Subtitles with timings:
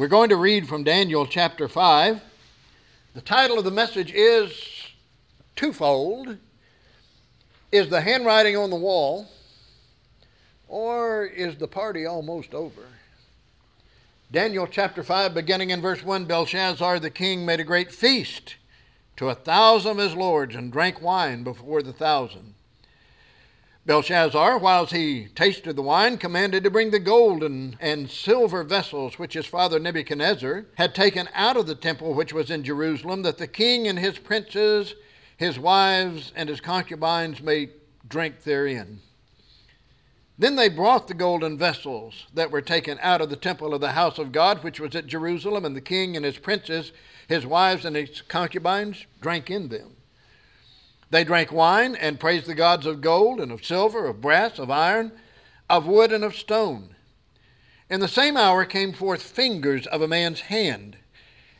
[0.00, 2.22] We're going to read from Daniel chapter 5.
[3.12, 4.50] The title of the message is
[5.56, 6.38] twofold
[7.70, 9.26] Is the handwriting on the wall,
[10.68, 12.80] or is the party almost over?
[14.32, 18.54] Daniel chapter 5, beginning in verse 1 Belshazzar the king made a great feast
[19.18, 22.54] to a thousand of his lords and drank wine before the thousand.
[23.86, 29.32] Belshazzar, whilst he tasted the wine, commanded to bring the golden and silver vessels which
[29.32, 33.46] his father Nebuchadnezzar had taken out of the temple which was in Jerusalem, that the
[33.46, 34.94] king and his princes,
[35.36, 37.70] his wives, and his concubines may
[38.06, 39.00] drink therein.
[40.38, 43.92] Then they brought the golden vessels that were taken out of the temple of the
[43.92, 46.92] house of God, which was at Jerusalem, and the king and his princes,
[47.28, 49.96] his wives, and his concubines drank in them.
[51.10, 54.70] They drank wine and praised the gods of gold and of silver, of brass, of
[54.70, 55.12] iron,
[55.68, 56.94] of wood, and of stone.
[57.88, 60.96] In the same hour came forth fingers of a man's hand,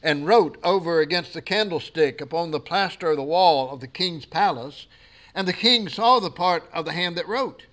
[0.02, 4.24] and wrote over against the candlestick upon the plaster of the wall of the king's
[4.24, 4.86] palace.
[5.34, 7.66] And the king saw the part of the hand that wrote.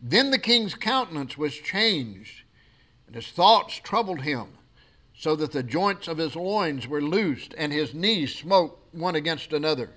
[0.00, 2.42] Then the king's countenance was changed,
[3.06, 4.46] and his thoughts troubled him,
[5.16, 9.52] so that the joints of his loins were loosed, and his knees smote one against
[9.52, 9.90] another.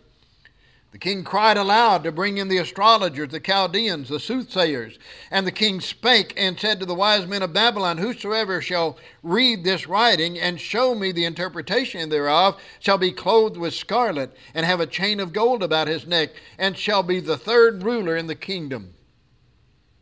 [0.93, 4.99] The king cried aloud to bring in the astrologers, the Chaldeans, the soothsayers.
[5.31, 9.63] And the king spake and said to the wise men of Babylon, Whosoever shall read
[9.63, 14.79] this writing and show me the interpretation thereof shall be clothed with scarlet, and have
[14.79, 18.35] a chain of gold about his neck, and shall be the third ruler in the
[18.35, 18.93] kingdom.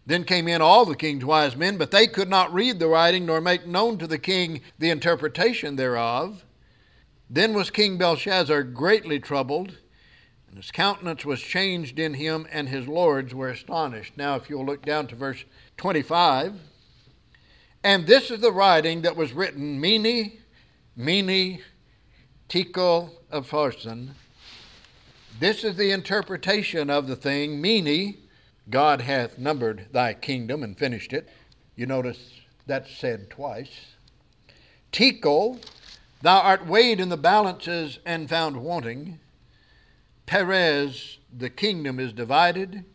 [0.06, 3.26] Then came in all the king's wise men, but they could not read the writing
[3.26, 6.44] nor make known to the king the interpretation thereof.
[7.30, 9.78] Then was King Belshazzar greatly troubled,
[10.52, 14.18] and his countenance was changed in him, and his lords were astonished.
[14.18, 15.46] Now, if you'll look down to verse
[15.78, 16.60] 25.
[17.86, 20.34] And this is the writing that was written Mene,
[20.98, 21.62] Mene,
[22.50, 24.10] Tekel Upharsin.
[25.40, 28.18] This is the interpretation of the thing, Mene,
[28.70, 31.30] God hath numbered thy kingdom and finished it.
[31.78, 33.96] You notice that's said twice.
[34.92, 35.62] Tekel,
[36.22, 39.22] thou art weighed in the balances and found wanting.
[40.32, 42.86] Peres, the kingdom is divided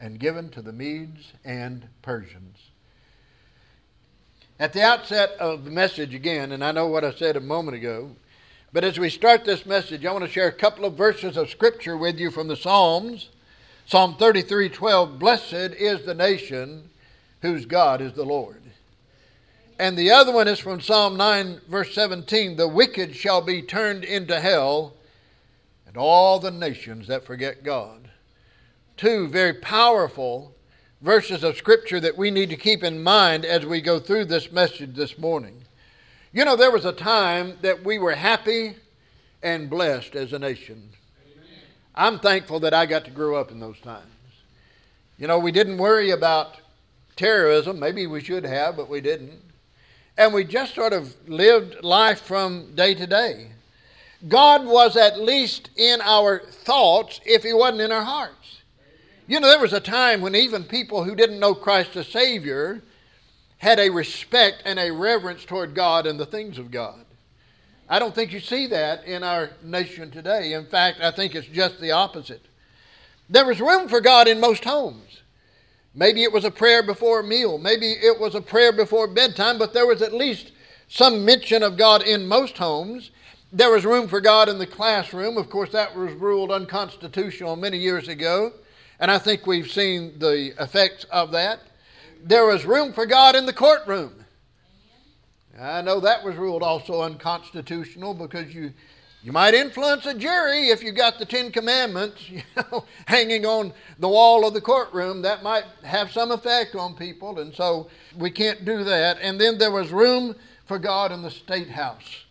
[0.00, 2.58] and given to the Medes and Persians.
[4.58, 7.76] At the outset of the message again, and I know what I said a moment
[7.76, 8.16] ago,
[8.72, 11.50] but as we start this message, I want to share a couple of verses of
[11.50, 13.28] Scripture with you from the Psalms
[13.86, 16.90] Psalm 33 12, Blessed is the nation
[17.42, 18.60] whose God is the Lord.
[19.78, 24.02] And the other one is from Psalm 9, verse 17 The wicked shall be turned
[24.02, 24.94] into hell,
[25.92, 28.08] and all the nations that forget God.
[28.96, 30.54] Two very powerful
[31.02, 34.50] verses of Scripture that we need to keep in mind as we go through this
[34.50, 35.64] message this morning.
[36.32, 38.76] You know, there was a time that we were happy
[39.42, 40.88] and blessed as a nation.
[41.94, 44.06] I'm thankful that I got to grow up in those times.
[45.18, 46.56] You know, we didn't worry about
[47.16, 47.78] terrorism.
[47.78, 49.42] Maybe we should have, but we didn't.
[50.16, 53.48] And we just sort of lived life from day to day.
[54.28, 58.62] God was at least in our thoughts if He wasn't in our hearts.
[59.26, 62.82] You know, there was a time when even people who didn't know Christ as Savior
[63.58, 67.04] had a respect and a reverence toward God and the things of God.
[67.88, 70.54] I don't think you see that in our nation today.
[70.54, 72.44] In fact, I think it's just the opposite.
[73.28, 75.22] There was room for God in most homes.
[75.94, 79.58] Maybe it was a prayer before a meal, maybe it was a prayer before bedtime,
[79.58, 80.52] but there was at least
[80.88, 83.10] some mention of God in most homes.
[83.54, 85.36] There was room for God in the classroom.
[85.36, 88.54] Of course, that was ruled unconstitutional many years ago,
[88.98, 91.60] and I think we've seen the effects of that.
[92.24, 94.24] There was room for God in the courtroom.
[95.60, 98.72] I know that was ruled also unconstitutional because you
[99.22, 103.74] you might influence a jury if you got the Ten Commandments you know, hanging on
[103.98, 105.20] the wall of the courtroom.
[105.20, 109.18] That might have some effect on people, and so we can't do that.
[109.20, 112.24] And then there was room for God in the state house.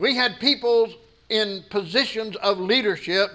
[0.00, 0.90] We had people
[1.28, 3.30] in positions of leadership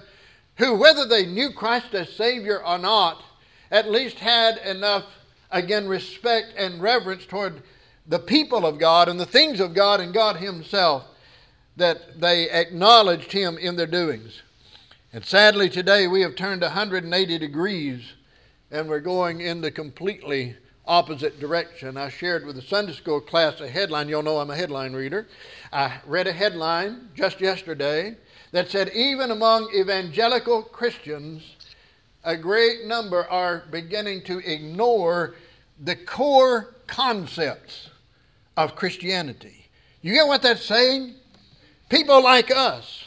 [0.58, 3.24] who, whether they knew Christ as Savior or not,
[3.70, 5.06] at least had enough,
[5.52, 7.62] again, respect and reverence toward
[8.08, 11.06] the people of God and the things of God and God Himself
[11.78, 14.42] that they acknowledged Him in their doings.
[15.14, 18.02] And sadly, today we have turned 180 degrees
[18.72, 21.98] and we're going in the completely opposite direction.
[21.98, 24.10] I shared with the Sunday school class a headline.
[24.10, 25.28] You'll know I'm a headline reader.
[25.72, 28.16] I read a headline just yesterday
[28.52, 31.56] that said, even among evangelical Christians,
[32.24, 35.36] a great number are beginning to ignore
[35.84, 37.90] the core concepts
[38.58, 39.68] of Christianity.
[40.02, 41.16] You get what that's saying?
[41.90, 43.04] People like us.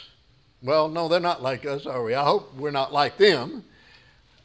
[0.61, 2.13] Well, no, they're not like us, are we?
[2.13, 3.63] I hope we're not like them.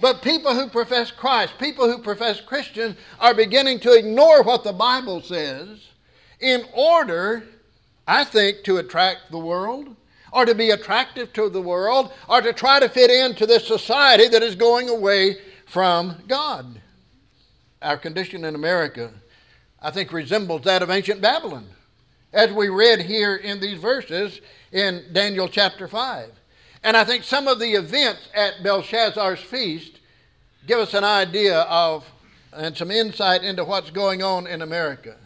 [0.01, 4.73] But people who profess Christ, people who profess Christians, are beginning to ignore what the
[4.73, 5.89] Bible says
[6.41, 7.45] in order,
[8.07, 9.95] I think, to attract the world
[10.33, 14.29] or to be attractive to the world or to try to fit into this society
[14.29, 15.37] that is going away
[15.67, 16.67] from God.
[17.81, 19.13] Our condition in America,
[19.81, 21.67] I think, resembles that of ancient Babylon,
[22.33, 24.41] as we read here in these verses
[24.73, 26.31] in Daniel chapter 5.
[26.85, 30.01] And I think some of the events at Belshazzar's feast
[30.67, 32.05] give us an idea of
[32.53, 35.17] and some insight into what's going on in America.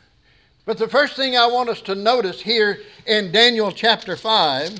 [0.64, 4.78] But the first thing I want us to notice here in Daniel chapter 5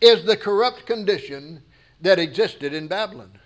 [0.00, 1.62] is the corrupt condition
[2.00, 3.38] that existed in Babylon.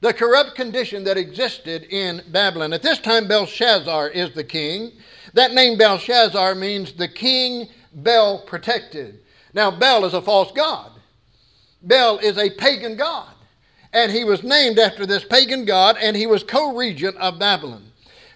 [0.00, 2.72] The corrupt condition that existed in Babylon.
[2.72, 4.92] At this time, Belshazzar is the king.
[5.34, 9.20] That name Belshazzar means the king Bel protected.
[9.54, 10.95] Now, Bel is a false god.
[11.82, 13.32] Bel is a pagan god.
[13.92, 17.84] And he was named after this pagan god, and he was co regent of Babylon.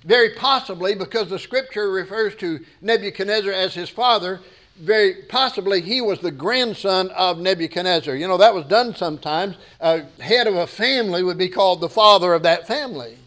[0.04, 4.40] Very possibly because the scripture refers to Nebuchadnezzar as his father,
[4.80, 8.14] very possibly he was the grandson of Nebuchadnezzar.
[8.14, 9.56] You know, that was done sometimes.
[9.80, 13.18] A head of a family would be called the father of that family.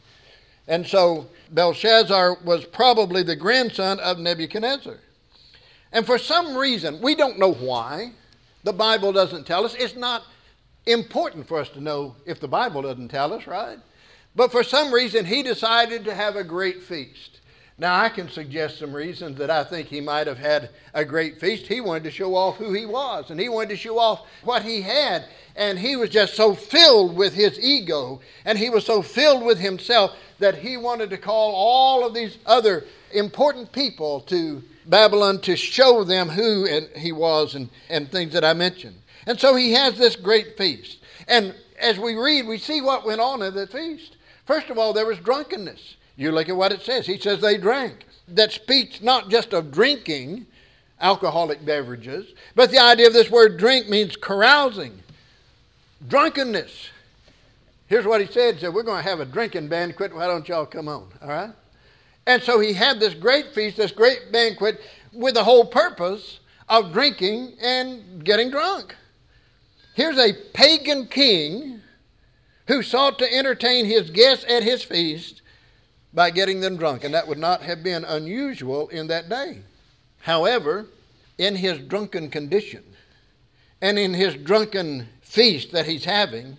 [0.67, 4.97] And so Belshazzar was probably the grandson of Nebuchadnezzar.
[5.91, 8.13] And for some reason, we don't know why,
[8.63, 9.75] the Bible doesn't tell us.
[9.75, 10.23] It's not
[10.85, 13.79] important for us to know if the Bible doesn't tell us, right?
[14.35, 17.39] But for some reason, he decided to have a great feast.
[17.77, 21.39] Now, I can suggest some reasons that I think he might have had a great
[21.39, 21.65] feast.
[21.65, 24.61] He wanted to show off who he was, and he wanted to show off what
[24.61, 25.25] he had.
[25.55, 29.59] And he was just so filled with his ego, and he was so filled with
[29.59, 35.55] himself that he wanted to call all of these other important people to Babylon to
[35.55, 38.97] show them who he was and, and things that I mentioned.
[39.25, 40.99] And so he has this great feast.
[41.27, 44.17] And as we read, we see what went on at the feast.
[44.45, 45.95] First of all, there was drunkenness.
[46.15, 47.05] You look at what it says.
[47.05, 48.05] He says they drank.
[48.27, 50.45] That speaks not just of drinking
[50.99, 54.99] alcoholic beverages, but the idea of this word drink means carousing,
[56.07, 56.89] drunkenness.
[57.87, 58.55] Here's what he said.
[58.55, 60.15] He said, We're going to have a drinking banquet.
[60.15, 61.07] Why don't y'all come on?
[61.21, 61.51] All right?
[62.25, 64.81] And so he had this great feast, this great banquet,
[65.11, 66.39] with the whole purpose
[66.69, 68.95] of drinking and getting drunk.
[69.93, 71.81] Here's a pagan king
[72.67, 75.41] who sought to entertain his guests at his feast
[76.13, 79.59] by getting them drunk, and that would not have been unusual in that day.
[80.21, 80.87] However,
[81.37, 82.83] in his drunken condition
[83.81, 86.57] and in his drunken feast that he's having,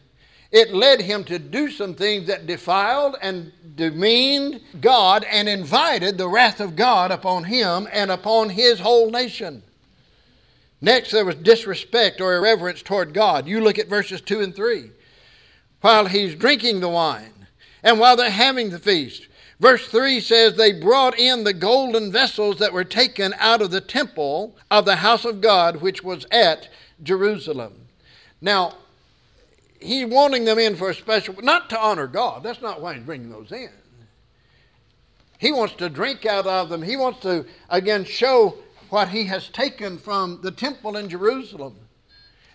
[0.54, 6.28] it led him to do some things that defiled and demeaned God and invited the
[6.28, 9.64] wrath of God upon him and upon his whole nation.
[10.80, 13.48] Next, there was disrespect or irreverence toward God.
[13.48, 14.92] You look at verses 2 and 3.
[15.80, 17.48] While he's drinking the wine
[17.82, 19.26] and while they're having the feast,
[19.58, 23.80] verse 3 says, They brought in the golden vessels that were taken out of the
[23.80, 26.68] temple of the house of God, which was at
[27.02, 27.88] Jerusalem.
[28.40, 28.76] Now,
[29.84, 32.42] he's wanting them in for a special, not to honor God.
[32.42, 33.70] That's not why he's bringing those in.
[35.38, 36.82] He wants to drink out of them.
[36.82, 38.56] He wants to, again, show
[38.88, 41.76] what he has taken from the temple in Jerusalem.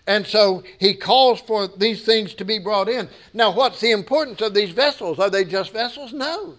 [0.06, 3.08] And so he calls for these things to be brought in.
[3.32, 5.18] Now, what's the importance of these vessels?
[5.18, 6.12] Are they just vessels?
[6.12, 6.54] No.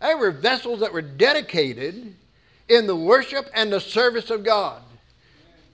[0.00, 2.14] They were vessels that were dedicated
[2.68, 4.82] in the worship and the service of God.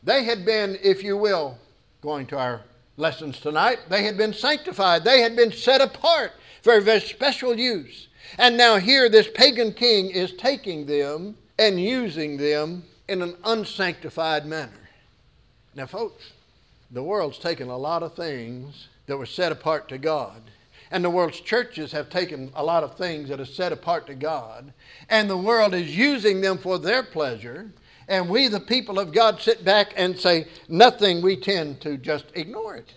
[0.02, 1.58] They had been, if you will,
[2.00, 2.62] going to our
[3.00, 3.78] lessons tonight.
[3.88, 8.08] They had been sanctified, they had been set apart for a very special use.
[8.38, 14.46] And now, here, this pagan king is taking them and using them in an unsanctified
[14.46, 14.88] manner.
[15.74, 16.32] Now, folks,
[16.90, 20.42] the world's taken a lot of things that were set apart to God.
[20.92, 24.14] And the world's churches have taken a lot of things that are set apart to
[24.14, 24.72] God.
[25.08, 27.70] And the world is using them for their pleasure
[28.10, 32.26] and we, the people of God, sit back and say nothing, we tend to just
[32.34, 32.92] ignore it.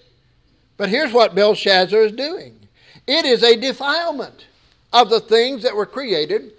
[0.75, 2.60] But here's what Belshazzar is doing
[3.05, 4.48] it is a defilement
[4.91, 6.53] of the things that were created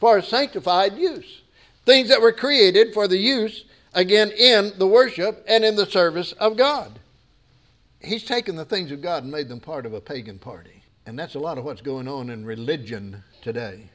[0.00, 1.42] for a sanctified use,
[1.84, 6.32] things that were created for the use, again, in the worship and in the service
[6.32, 6.98] of God.
[8.00, 10.82] He's taken the things of God and made them part of a pagan party.
[11.04, 13.90] And that's a lot of what's going on in religion today.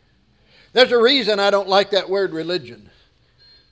[0.74, 2.90] There's a reason I don't like that word religion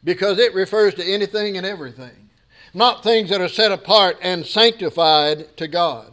[0.03, 2.29] because it refers to anything and everything,
[2.73, 6.11] not things that are set apart and sanctified to God.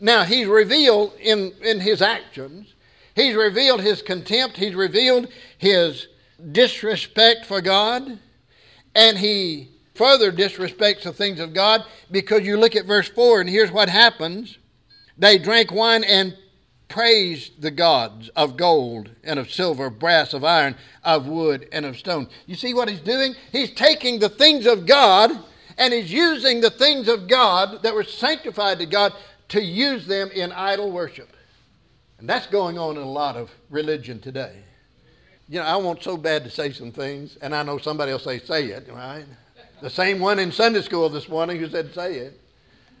[0.00, 2.74] Now, he's revealed in, in his actions,
[3.14, 5.28] he's revealed his contempt, he's revealed
[5.58, 6.08] his
[6.52, 8.18] disrespect for God,
[8.94, 13.50] and he further disrespects the things of God because you look at verse 4 and
[13.50, 14.56] here's what happens.
[15.18, 16.34] They drank wine and
[16.90, 21.96] praised the gods of gold and of silver, brass, of iron, of wood, and of
[21.96, 22.28] stone.
[22.46, 23.34] You see what he's doing?
[23.52, 25.30] He's taking the things of God
[25.78, 29.14] and he's using the things of God that were sanctified to God
[29.48, 31.30] to use them in idol worship.
[32.18, 34.56] And that's going on in a lot of religion today.
[35.48, 38.18] You know, I want so bad to say some things, and I know somebody will
[38.18, 39.24] say, say it, right?
[39.80, 42.40] The same one in Sunday school this morning who said, say it.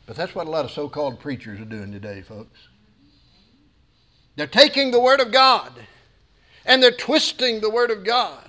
[0.06, 2.58] But that's what a lot of so called preachers are doing today, folks.
[4.40, 5.70] They're taking the Word of God
[6.64, 8.48] and they're twisting the Word of God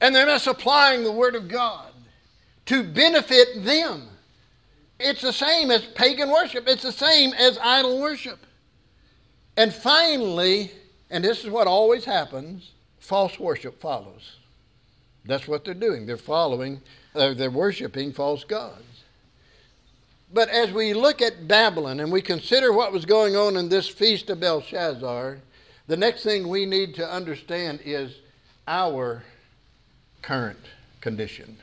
[0.00, 1.90] and they're misapplying the Word of God
[2.66, 4.06] to benefit them.
[5.00, 8.38] It's the same as pagan worship, it's the same as idol worship.
[9.56, 10.70] And finally,
[11.10, 14.36] and this is what always happens, false worship follows.
[15.24, 16.06] That's what they're doing.
[16.06, 16.82] They're following,
[17.16, 18.84] they're, they're worshiping false gods.
[20.32, 23.88] But as we look at Babylon and we consider what was going on in this
[23.88, 25.38] feast of Belshazzar,
[25.88, 28.14] the next thing we need to understand is
[28.68, 29.24] our
[30.22, 30.60] current
[31.00, 31.58] condition.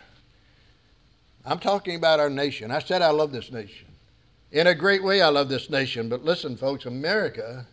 [1.46, 2.72] I'm talking about our nation.
[2.72, 3.88] I said I love this nation.
[4.52, 6.10] In a great way, I love this nation.
[6.10, 7.66] But listen, folks, America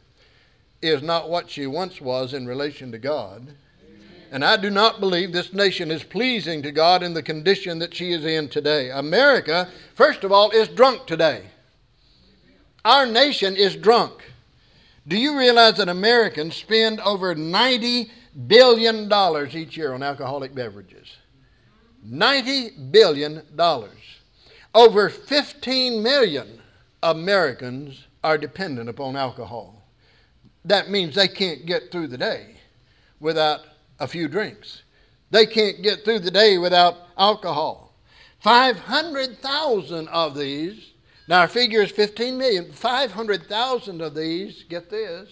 [0.81, 3.49] is not what she once was in relation to God.
[4.35, 7.95] And I do not believe this nation is pleasing to God in the condition that
[7.95, 8.91] she is in today.
[8.91, 11.45] America, first of all, is drunk today.
[12.85, 14.25] Our nation is drunk.
[15.07, 18.11] Do you realize that Americans spend over $90
[18.49, 19.09] billion
[19.57, 21.17] each year on alcoholic beverages?
[22.05, 23.41] $90 billion.
[24.75, 26.61] Over 15 million
[27.05, 29.85] Americans are dependent upon alcohol.
[30.64, 32.57] That means they can't get through the day
[33.21, 33.61] without
[34.05, 34.83] a few drinks.
[35.31, 37.95] They can't get through the day without alcohol.
[38.41, 40.93] 500,000 of these,
[41.27, 45.31] now our figure is 15 million, 500,000 of these, get this,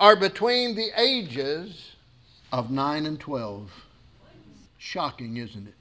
[0.00, 1.92] are between the ages
[2.52, 3.70] of 9 and 12.
[4.78, 5.74] Shocking, isn't it?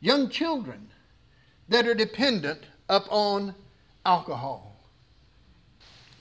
[0.00, 0.88] Young children
[1.68, 3.54] that are dependent upon
[4.06, 4.76] alcohol.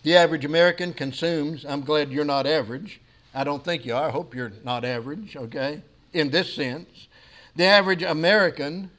[0.03, 2.99] The average American consumes, I'm glad you're not average,
[3.35, 4.07] I don't think you are.
[4.07, 5.81] I hope you're not average, okay?
[6.13, 7.09] In this sense,
[7.53, 8.89] the average American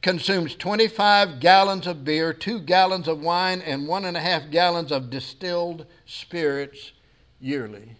[0.00, 4.92] consumes 25 gallons of beer, two gallons of wine, and one and a half gallons
[4.92, 6.92] of distilled spirits
[7.40, 7.96] yearly.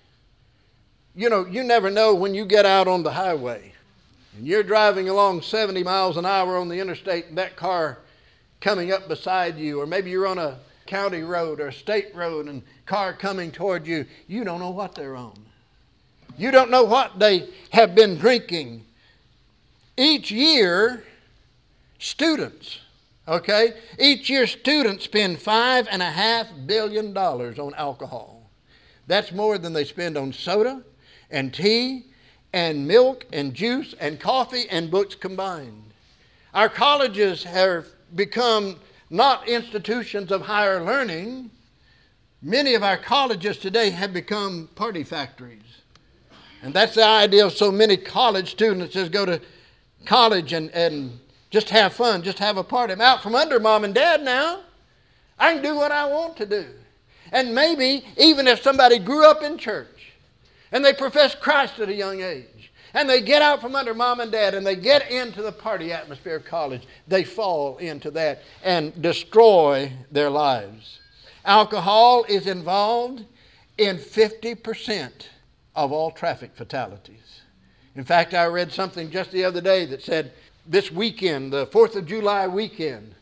[1.17, 3.75] You know, you never know when you get out on the highway
[4.37, 7.99] and you're driving along 70 miles an hour on the interstate and that car
[8.61, 12.47] coming up beside you, or maybe you're on a county road or a state road
[12.47, 15.39] and car coming toward you, you don't know what they're on.
[16.37, 18.85] You don't know what they have been drinking.
[19.97, 21.05] Each year,
[22.01, 22.81] students,
[23.29, 28.51] okay, each year students spend five and a half billion dollars on alcohol.
[29.07, 30.83] That's more than they spend on soda
[31.31, 32.07] and tea
[32.53, 35.93] and milk and juice and coffee and books combined.
[36.55, 38.81] Our colleges have become
[39.11, 41.53] not institutions of higher learning.
[42.43, 45.63] Many of our colleges today have become party factories.
[46.63, 49.41] And that's the idea of so many college students just go to
[50.07, 51.21] college and, and
[51.51, 52.95] just have fun, just have a party.
[52.95, 54.61] I'm out from under mom and dad now.
[55.39, 56.67] I can do what I want to do.
[57.33, 60.13] And maybe even if somebody grew up in church
[60.73, 64.21] and they profess Christ at a young age, and they get out from under mom
[64.21, 68.43] and dad and they get into the party atmosphere of college, they fall into that
[68.65, 71.00] and destroy their lives.
[71.45, 73.25] Alcohol is involved
[73.79, 75.11] in 50%
[75.75, 77.43] of all traffic fatalities.
[77.97, 80.33] In fact, I read something just the other day that said
[80.67, 83.15] this weekend, the 4th of July weekend,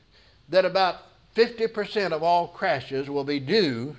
[0.49, 1.03] that about
[1.37, 3.97] 50% of all crashes will be due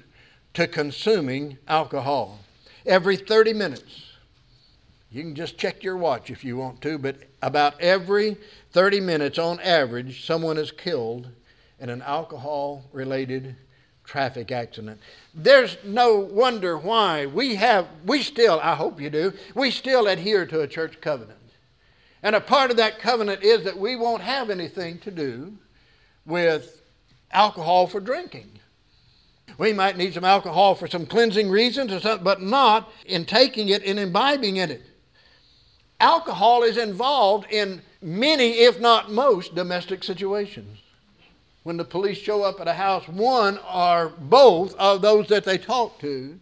[0.54, 2.40] to consuming alcohol.
[2.86, 4.14] Every 30 minutes,
[5.12, 8.38] you can just check your watch if you want to, but about every
[8.74, 11.28] 30 minutes on average, someone is killed
[11.80, 13.56] in an alcohol related
[14.10, 15.00] traffic accident.
[15.36, 20.48] There's no wonder why we have, we still, I hope you do, we still adhere
[20.48, 21.38] to a church covenant.
[22.24, 25.54] And a part of that covenant is that we won't have anything to do
[26.26, 26.82] with
[27.32, 28.50] alcohol for drinking.
[29.60, 33.70] We might need some alcohol for some cleansing reasons or something, but not in taking
[33.70, 34.82] it and imbibing in it.
[36.00, 40.80] Alcohol is involved in many, if not most, domestic situations.
[41.64, 45.58] When the police show up at a house, one or both of those that they
[45.58, 46.40] talk to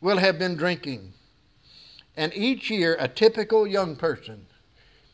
[0.00, 1.12] will have been drinking.
[2.16, 4.46] And each year, a typical young person,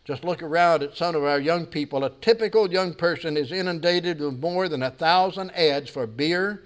[0.05, 4.21] just look around at some of our young people, a typical young person is inundated
[4.21, 6.65] with more than a thousand ads for beer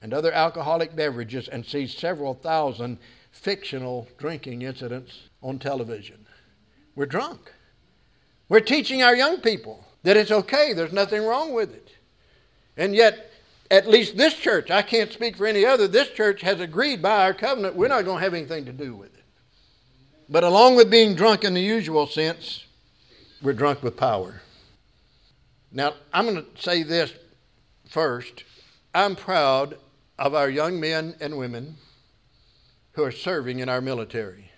[0.00, 2.98] and other alcoholic beverages and sees several thousand
[3.32, 6.26] fictional drinking incidents on television.
[6.94, 7.52] We're drunk.
[8.48, 11.94] We're teaching our young people that it's okay, there's nothing wrong with it.
[12.76, 13.30] And yet,
[13.70, 17.24] at least this church, I can't speak for any other, this church has agreed by
[17.24, 19.24] our covenant we're not going to have anything to do with it.
[20.28, 22.64] But along with being drunk in the usual sense,
[23.42, 24.42] we're drunk with power.
[25.72, 27.12] Now, I'm going to say this
[27.88, 28.44] first.
[28.94, 29.76] I'm proud
[30.18, 31.76] of our young men and women
[32.92, 34.50] who are serving in our military.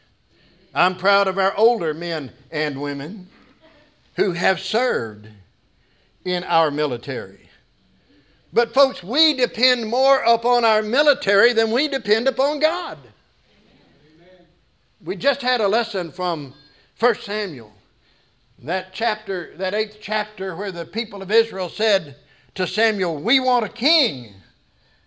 [0.75, 3.29] I'm proud of our older men and women
[4.17, 5.29] who have served
[6.25, 7.49] in our military.
[8.53, 12.99] But, folks, we depend more upon our military than we depend upon God.
[12.99, 14.47] Amen.
[15.03, 16.53] We just had a lesson from
[17.01, 17.73] 1 Samuel,
[18.63, 22.17] that chapter, that eighth chapter, where the people of Israel said
[22.55, 24.35] to Samuel, We want a king.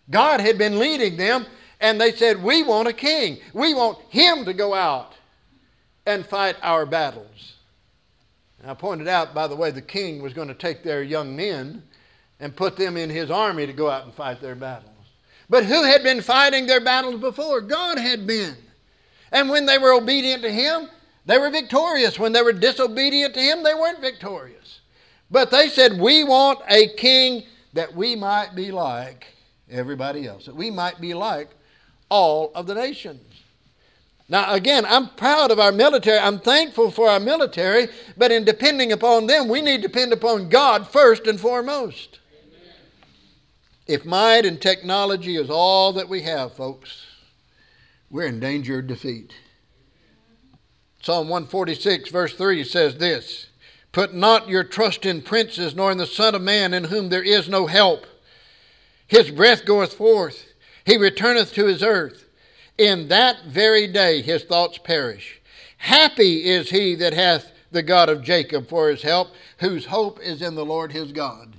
[0.10, 1.46] God had been leading them,
[1.80, 3.38] and they said, We want a king.
[3.54, 5.14] We want him to go out
[6.08, 7.55] and fight our battles.
[8.66, 11.36] And I pointed out, by the way, the king was going to take their young
[11.36, 11.84] men
[12.40, 14.90] and put them in his army to go out and fight their battles.
[15.48, 17.62] But who had been fighting their battles before?
[17.62, 18.56] God had been.
[19.32, 20.90] And when they were obedient to him,
[21.28, 22.18] they were victorious.
[22.18, 24.80] When they were disobedient to him, they weren't victorious.
[25.30, 27.44] But they said, We want a king
[27.74, 29.28] that we might be like
[29.70, 31.50] everybody else, that we might be like
[32.10, 33.35] all of the nations.
[34.28, 36.18] Now, again, I'm proud of our military.
[36.18, 40.50] I'm thankful for our military, but in depending upon them, we need to depend upon
[40.50, 42.20] God first and foremost.
[43.88, 47.06] If might and technology is all that we have, folks,
[48.10, 49.36] we're in danger of defeat.
[51.04, 53.48] Psalm 146, verse 3 says this
[53.92, 57.24] Put not your trust in princes, nor in the Son of Man, in whom there
[57.24, 58.08] is no help.
[59.06, 60.48] His breath goeth forth,
[60.84, 62.25] he returneth to his earth.
[62.78, 65.42] In that very day his thoughts perish.
[65.78, 70.42] Happy is he that hath the God of Jacob for his help, whose hope is
[70.42, 71.54] in the Lord his God.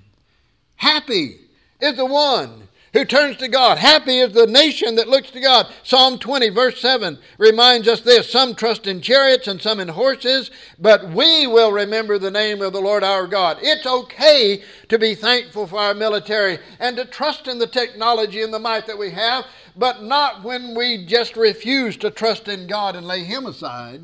[0.76, 1.38] Happy
[1.80, 3.76] is the one who turns to God.
[3.76, 5.66] Happy is the nation that looks to God.
[5.82, 10.50] Psalm 20, verse 7 reminds us this Some trust in chariots and some in horses,
[10.78, 13.58] but we will remember the name of the Lord our God.
[13.60, 18.52] It's okay to be thankful for our military and to trust in the technology and
[18.52, 19.44] the might that we have,
[19.76, 24.02] but not when we just refuse to trust in God and lay Him aside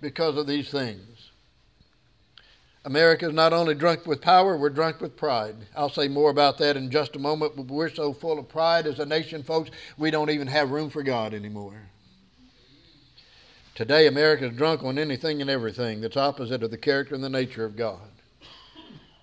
[0.00, 1.30] because of these things.
[2.84, 5.54] America is not only drunk with power, we're drunk with pride.
[5.76, 8.86] I'll say more about that in just a moment, but we're so full of pride
[8.86, 11.80] as a nation, folks, we don't even have room for God anymore.
[13.74, 17.28] Today, America is drunk on anything and everything that's opposite of the character and the
[17.28, 18.00] nature of God.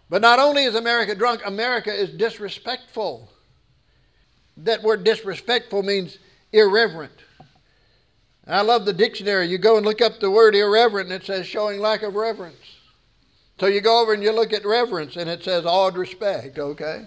[0.09, 3.29] But not only is America drunk, America is disrespectful.
[4.57, 6.17] That word disrespectful means
[6.51, 7.13] irreverent.
[8.47, 9.47] I love the dictionary.
[9.47, 12.77] You go and look up the word irreverent, and it says showing lack of reverence.
[13.59, 17.05] So you go over and you look at reverence and it says awed respect, okay?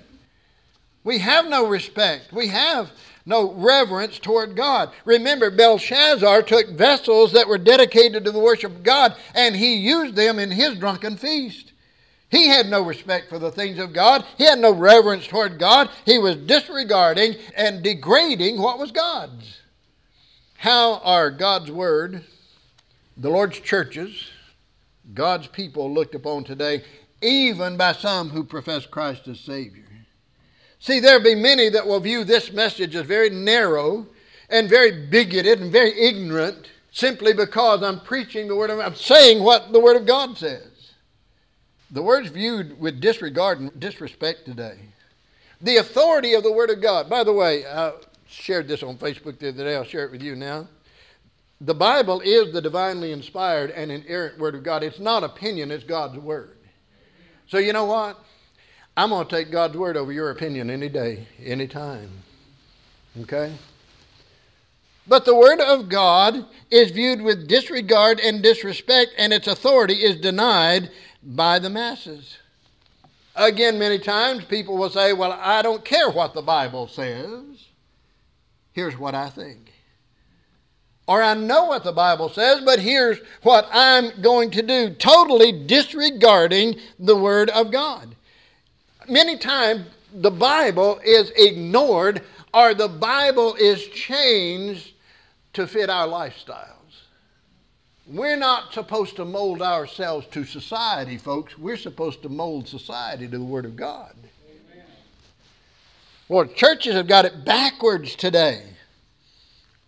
[1.04, 2.32] We have no respect.
[2.32, 2.90] We have
[3.24, 4.90] no reverence toward God.
[5.04, 10.16] Remember, Belshazzar took vessels that were dedicated to the worship of God and he used
[10.16, 11.69] them in his drunken feast.
[12.30, 14.24] He had no respect for the things of God.
[14.38, 15.90] He had no reverence toward God.
[16.06, 19.58] He was disregarding and degrading what was God's.
[20.56, 22.24] How are God's Word,
[23.16, 24.30] the Lord's churches,
[25.12, 26.84] God's people looked upon today,
[27.20, 29.84] even by some who profess Christ as Savior.
[30.78, 34.06] See, there be many that will view this message as very narrow
[34.48, 39.42] and very bigoted and very ignorant simply because I'm preaching the Word of I'm saying
[39.42, 40.69] what the Word of God says.
[41.90, 44.79] The Word's viewed with disregard and disrespect today.
[45.61, 47.11] The authority of the Word of God.
[47.11, 47.92] By the way, I
[48.29, 49.74] shared this on Facebook the other day.
[49.74, 50.68] I'll share it with you now.
[51.61, 54.83] The Bible is the divinely inspired and inerrant Word of God.
[54.83, 56.57] It's not opinion, it's God's Word.
[57.48, 58.18] So, you know what?
[58.96, 62.11] I'm going to take God's Word over your opinion any day, any time.
[63.22, 63.53] Okay?
[65.07, 70.16] But the Word of God is viewed with disregard and disrespect, and its authority is
[70.16, 70.90] denied
[71.22, 72.38] by the masses.
[73.37, 77.68] Again, many times people will say, Well, I don't care what the Bible says.
[78.72, 79.70] Here's what I think
[81.11, 85.50] or I know what the Bible says, but here's what I'm going to do, totally
[85.50, 88.14] disregarding the Word of God.
[89.09, 92.22] Many times the Bible is ignored
[92.54, 94.92] or the Bible is changed
[95.54, 96.76] to fit our lifestyles.
[98.10, 101.56] We're not supposed to mold ourselves to society, folks.
[101.56, 104.14] We're supposed to mold society to the Word of God.
[106.28, 108.64] Well, churches have got it backwards today.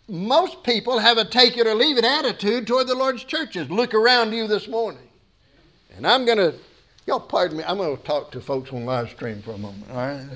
[0.08, 3.68] Most people have a take it or leave it attitude toward the Lord's churches.
[3.70, 5.08] Look around you this morning.
[5.96, 6.54] And I'm going to,
[7.06, 9.90] y'all pardon me, I'm going to talk to folks on live stream for a moment,
[9.90, 10.26] all right?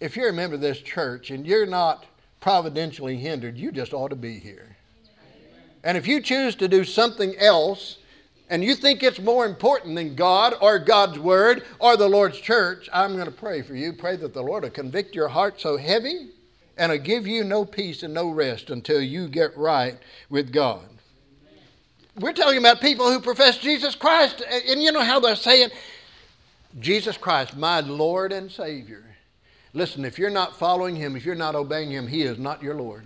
[0.00, 2.06] If you're a member of this church and you're not
[2.40, 4.73] providentially hindered, you just ought to be here.
[5.84, 7.98] And if you choose to do something else
[8.48, 12.88] and you think it's more important than God or God's Word or the Lord's church,
[12.92, 13.92] I'm going to pray for you.
[13.92, 16.30] Pray that the Lord will convict your heart so heavy
[16.78, 19.98] and will give you no peace and no rest until you get right
[20.30, 20.88] with God.
[22.18, 25.70] We're talking about people who profess Jesus Christ, and you know how they're saying,
[26.80, 29.04] Jesus Christ, my Lord and Savior.
[29.72, 32.74] Listen, if you're not following Him, if you're not obeying Him, He is not your
[32.74, 33.04] Lord.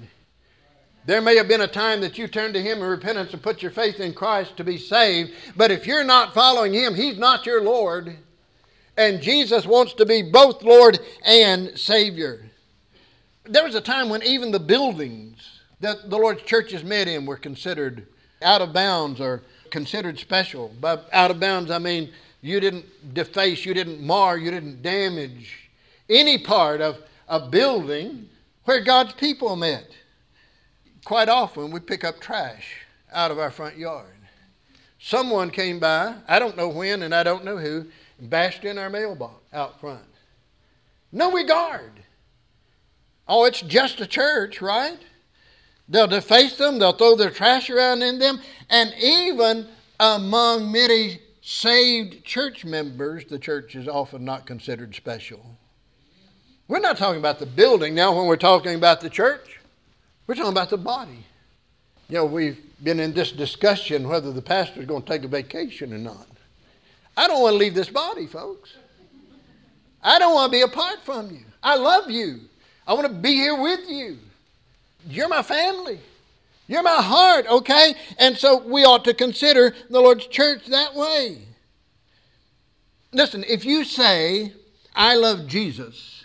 [1.08, 3.62] There may have been a time that you turned to Him in repentance and put
[3.62, 7.46] your faith in Christ to be saved, but if you're not following Him, He's not
[7.46, 8.14] your Lord.
[8.94, 12.44] And Jesus wants to be both Lord and Savior.
[13.44, 17.38] There was a time when even the buildings that the Lord's churches met in were
[17.38, 18.06] considered
[18.42, 19.40] out of bounds or
[19.70, 20.74] considered special.
[20.78, 25.70] By out of bounds, I mean you didn't deface, you didn't mar, you didn't damage
[26.10, 28.28] any part of a building
[28.66, 29.88] where God's people met
[31.08, 34.14] quite often we pick up trash out of our front yard.
[34.98, 37.86] Someone came by, I don't know when and I don't know who,
[38.18, 40.04] and bashed in our mailbox out front.
[41.10, 41.92] No regard.
[43.26, 44.98] Oh, it's just a church, right?
[45.88, 49.66] They'll deface them, they'll throw their trash around in them, and even
[49.98, 55.56] among many saved church members, the church is often not considered special.
[56.68, 59.57] We're not talking about the building now when we're talking about the church.
[60.28, 61.24] We're talking about the body.
[62.08, 65.28] You know, we've been in this discussion whether the pastor is going to take a
[65.28, 66.28] vacation or not.
[67.16, 68.74] I don't want to leave this body, folks.
[70.02, 71.40] I don't want to be apart from you.
[71.62, 72.40] I love you.
[72.86, 74.18] I want to be here with you.
[75.08, 75.98] You're my family.
[76.66, 77.94] You're my heart, okay?
[78.18, 81.38] And so we ought to consider the Lord's church that way.
[83.12, 84.52] Listen, if you say,
[84.94, 86.17] I love Jesus,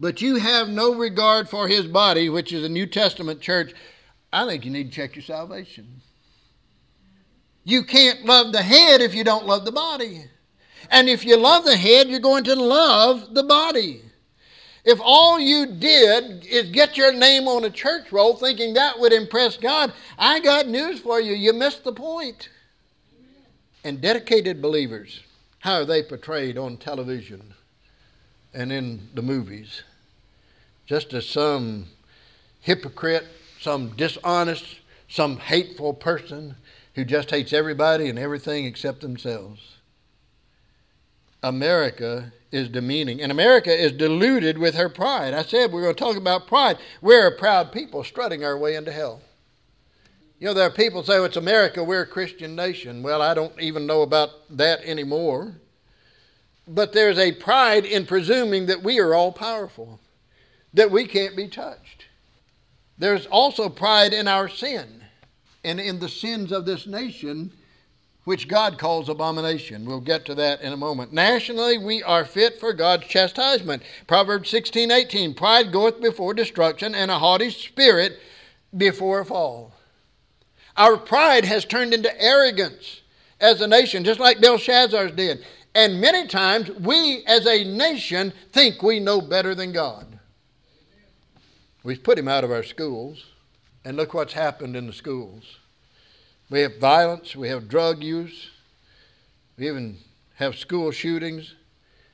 [0.00, 3.72] but you have no regard for his body, which is a New Testament church,
[4.32, 6.02] I think you need to check your salvation.
[7.64, 10.24] You can't love the head if you don't love the body.
[10.90, 14.02] And if you love the head, you're going to love the body.
[14.84, 19.12] If all you did is get your name on a church roll thinking that would
[19.12, 21.34] impress God, I got news for you.
[21.34, 22.48] You missed the point.
[23.84, 25.20] And dedicated believers,
[25.58, 27.54] how are they portrayed on television
[28.54, 29.82] and in the movies?
[30.88, 31.86] Just as some
[32.60, 33.26] hypocrite,
[33.60, 36.56] some dishonest, some hateful person
[36.94, 39.76] who just hates everybody and everything except themselves.
[41.42, 45.34] America is demeaning, and America is deluded with her pride.
[45.34, 46.78] I said we're going to talk about pride.
[47.02, 49.20] We're a proud people strutting our way into hell.
[50.40, 53.02] You know, there are people say, well, it's America, we're a Christian nation.
[53.02, 55.52] Well, I don't even know about that anymore.
[56.66, 60.00] But there's a pride in presuming that we are all powerful
[60.74, 62.06] that we can't be touched.
[62.98, 65.04] There's also pride in our sin
[65.64, 67.52] and in the sins of this nation,
[68.24, 69.84] which God calls abomination.
[69.84, 71.12] We'll get to that in a moment.
[71.12, 73.82] Nationally, we are fit for God's chastisement.
[74.06, 78.18] Proverbs 16 18 Pride goeth before destruction, and a haughty spirit
[78.76, 79.72] before a fall.
[80.76, 83.00] Our pride has turned into arrogance
[83.40, 85.44] as a nation, just like Belshazzar's did.
[85.74, 90.07] And many times we as a nation think we know better than God.
[91.82, 93.24] We've put him out of our schools,
[93.84, 95.58] and look what's happened in the schools.
[96.50, 98.50] We have violence, we have drug use,
[99.56, 99.98] we even
[100.34, 101.54] have school shootings,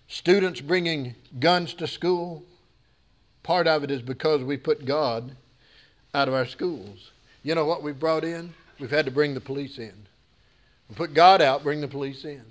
[0.09, 2.43] students bringing guns to school.
[3.43, 5.37] Part of it is because we put God
[6.15, 7.11] out of our schools.
[7.43, 8.55] You know what we've brought in?
[8.79, 9.95] We've had to bring the police in.
[10.89, 12.43] We put God out, bring the police in.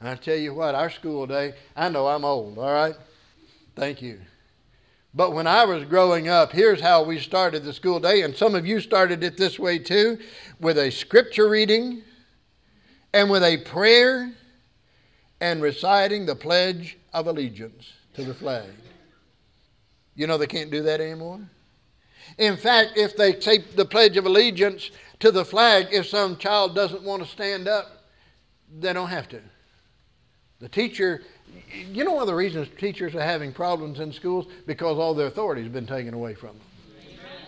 [0.00, 2.94] And I tell you what, our school day, I know I'm old, all right?
[3.74, 4.20] Thank you.
[5.14, 8.54] But when I was growing up, here's how we started the school day, and some
[8.54, 10.18] of you started it this way too
[10.60, 12.02] with a scripture reading
[13.14, 14.32] and with a prayer
[15.40, 18.68] and reciting the Pledge of Allegiance to the flag.
[20.14, 21.40] You know they can't do that anymore?
[22.36, 24.90] In fact, if they take the Pledge of Allegiance
[25.20, 27.86] to the flag, if some child doesn't want to stand up,
[28.78, 29.40] they don't have to.
[30.60, 31.22] The teacher
[31.92, 34.46] you know one of the reasons teachers are having problems in schools?
[34.66, 36.60] Because all their authority has been taken away from them.
[37.06, 37.46] Amen.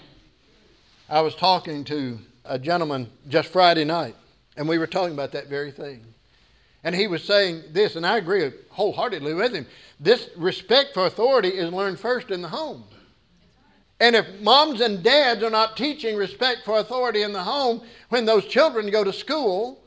[1.09, 4.17] I was talking to a gentleman just Friday night,
[4.57, 6.05] and we were talking about that very thing.
[6.83, 9.67] And he was saying this, and I agree wholeheartedly with him.
[9.99, 12.85] This respect for authority is learned first in the home.
[14.01, 18.25] And if moms and dads are not teaching respect for authority in the home, when
[18.25, 19.79] those children go to school,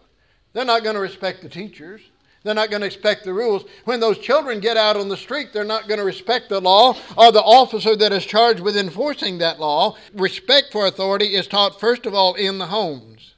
[0.53, 2.01] they're not going to respect the teachers.
[2.43, 3.63] They're not going to respect the rules.
[3.85, 6.97] When those children get out on the street, they're not going to respect the law
[7.17, 9.95] or the officer that is charged with enforcing that law.
[10.13, 13.33] Respect for authority is taught, first of all, in the homes.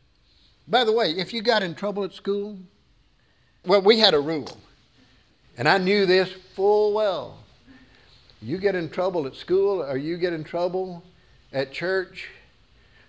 [0.68, 2.58] By the way, if you got in trouble at school,
[3.65, 4.58] well, we had a rule,
[5.58, 7.38] and I knew this full well.
[8.41, 11.04] You get in trouble at school or you get in trouble
[11.54, 12.30] at church,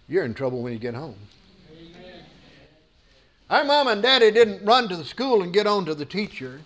[0.09, 1.17] you're in trouble when you get home.
[3.49, 6.61] Our mom and daddy didn't run to the school and get on to the teacher.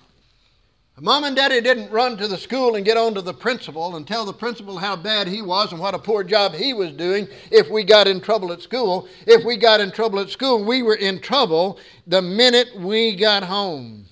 [1.02, 4.06] Mom and daddy didn't run to the school and get on to the principal and
[4.06, 7.26] tell the principal how bad he was and what a poor job he was doing
[7.50, 9.08] if we got in trouble at school.
[9.26, 13.44] If we got in trouble at school, we were in trouble the minute we got
[13.44, 14.04] home.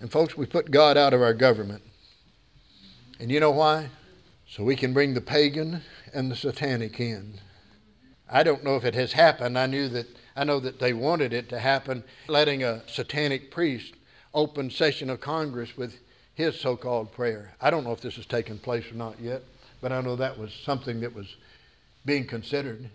[0.00, 1.82] And folks, we put God out of our government.
[3.20, 3.90] And you know why?
[4.48, 5.82] So we can bring the pagan
[6.14, 7.40] and the satanic in.
[8.30, 9.58] I don't know if it has happened.
[9.58, 13.94] I knew that I know that they wanted it to happen, letting a satanic priest
[14.34, 15.98] open session of Congress with
[16.34, 17.54] his so-called prayer.
[17.60, 19.42] I don't know if this has taken place or not yet,
[19.80, 21.36] but I know that was something that was
[22.04, 22.90] being considered.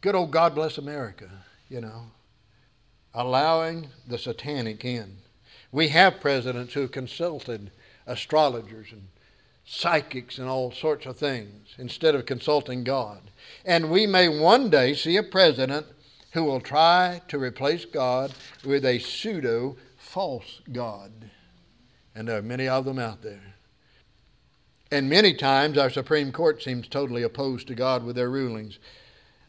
[0.00, 1.28] Good old God bless America,
[1.68, 2.04] you know,
[3.12, 5.16] allowing the satanic in.
[5.72, 7.72] We have presidents who consulted
[8.06, 9.08] astrologers and
[9.64, 13.20] psychics and all sorts of things instead of consulting God.
[13.64, 15.86] And we may one day see a president
[16.32, 18.32] who will try to replace God
[18.64, 21.12] with a pseudo false God.
[22.14, 23.54] And there are many of them out there.
[24.92, 28.78] And many times our Supreme Court seems totally opposed to God with their rulings.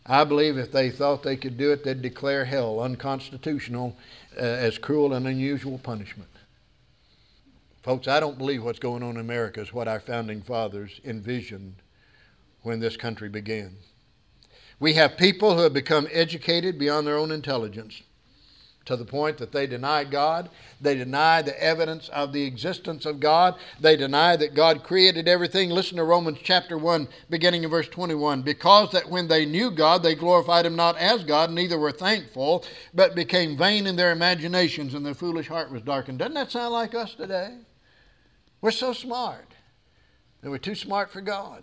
[0.06, 3.98] I believe if they thought they could do it, they'd declare hell unconstitutional
[4.38, 6.30] uh, as cruel and unusual punishment.
[7.84, 11.76] Folks, I don't believe what's going on in America is what our founding fathers envisioned
[12.62, 13.76] when this country began.
[14.82, 18.02] We have people who have become educated beyond their own intelligence
[18.86, 20.50] to the point that they deny God.
[20.82, 23.60] They deny the evidence of the existence of God.
[23.80, 25.70] They deny that God created everything.
[25.70, 28.41] Listen to Romans chapter 1, beginning in verse 21.
[28.41, 32.65] Because that when they knew God, they glorified Him not as God, neither were thankful,
[32.91, 36.17] but became vain in their imaginations, and their foolish heart was darkened.
[36.17, 37.56] Doesn't that sound like us today?
[38.62, 39.54] We're so smart
[40.41, 41.62] that we're too smart for God.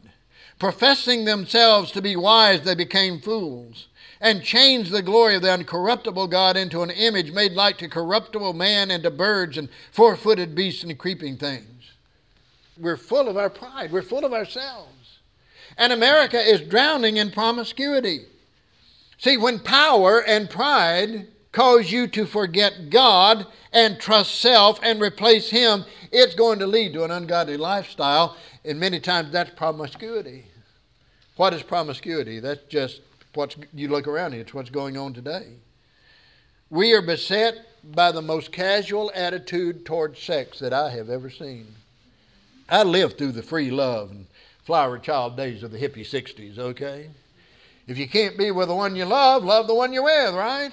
[0.59, 3.89] Professing themselves to be wise, they became fools
[4.21, 8.53] and changed the glory of the uncorruptible God into an image made like to corruptible
[8.53, 11.93] man and to birds and four footed beasts and creeping things.
[12.77, 15.19] We're full of our pride, we're full of ourselves.
[15.77, 18.23] And America is drowning in promiscuity.
[19.19, 25.51] See, when power and pride cause you to forget God and trust self and replace
[25.51, 28.37] Him, it's going to lead to an ungodly lifestyle.
[28.65, 30.47] And many times that's promiscuity.
[31.39, 32.41] What is promiscuity?
[32.41, 33.01] That's just
[33.35, 35.47] what you look around here, it's what's going on today.
[36.69, 41.69] We are beset by the most casual attitude toward sex that I have ever seen.
[42.69, 44.27] I lived through the free love and
[44.65, 47.09] flower child days of the hippie 60s, okay?
[47.87, 50.73] If you can't be with the one you love, love the one you're with, right?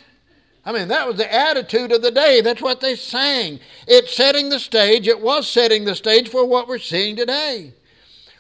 [0.66, 2.42] I mean, that was the attitude of the day.
[2.42, 3.60] That's what they sang.
[3.88, 7.74] It's setting the stage, it was setting the stage for what we're seeing today.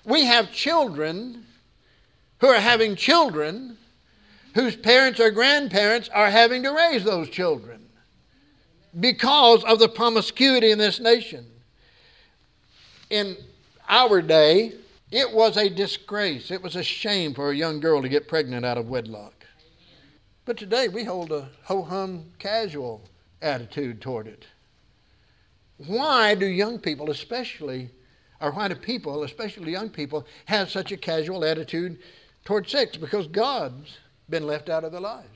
[0.04, 1.46] We have children
[2.40, 3.78] who are having children
[4.56, 7.86] whose parents or grandparents are having to raise those children
[9.00, 11.46] because of the promiscuity in this nation.
[13.10, 13.36] In
[13.90, 14.74] our day,
[15.12, 18.66] it was a disgrace, it was a shame for a young girl to get pregnant
[18.66, 19.46] out of wedlock.
[20.46, 23.02] But today we hold a ho hum casual
[23.42, 24.46] attitude toward it.
[25.78, 27.90] Why do young people, especially,
[28.40, 32.00] or why do people, especially young people, have such a casual attitude
[32.46, 32.96] toward sex?
[32.96, 33.98] Because God's
[34.30, 35.28] been left out of their lives.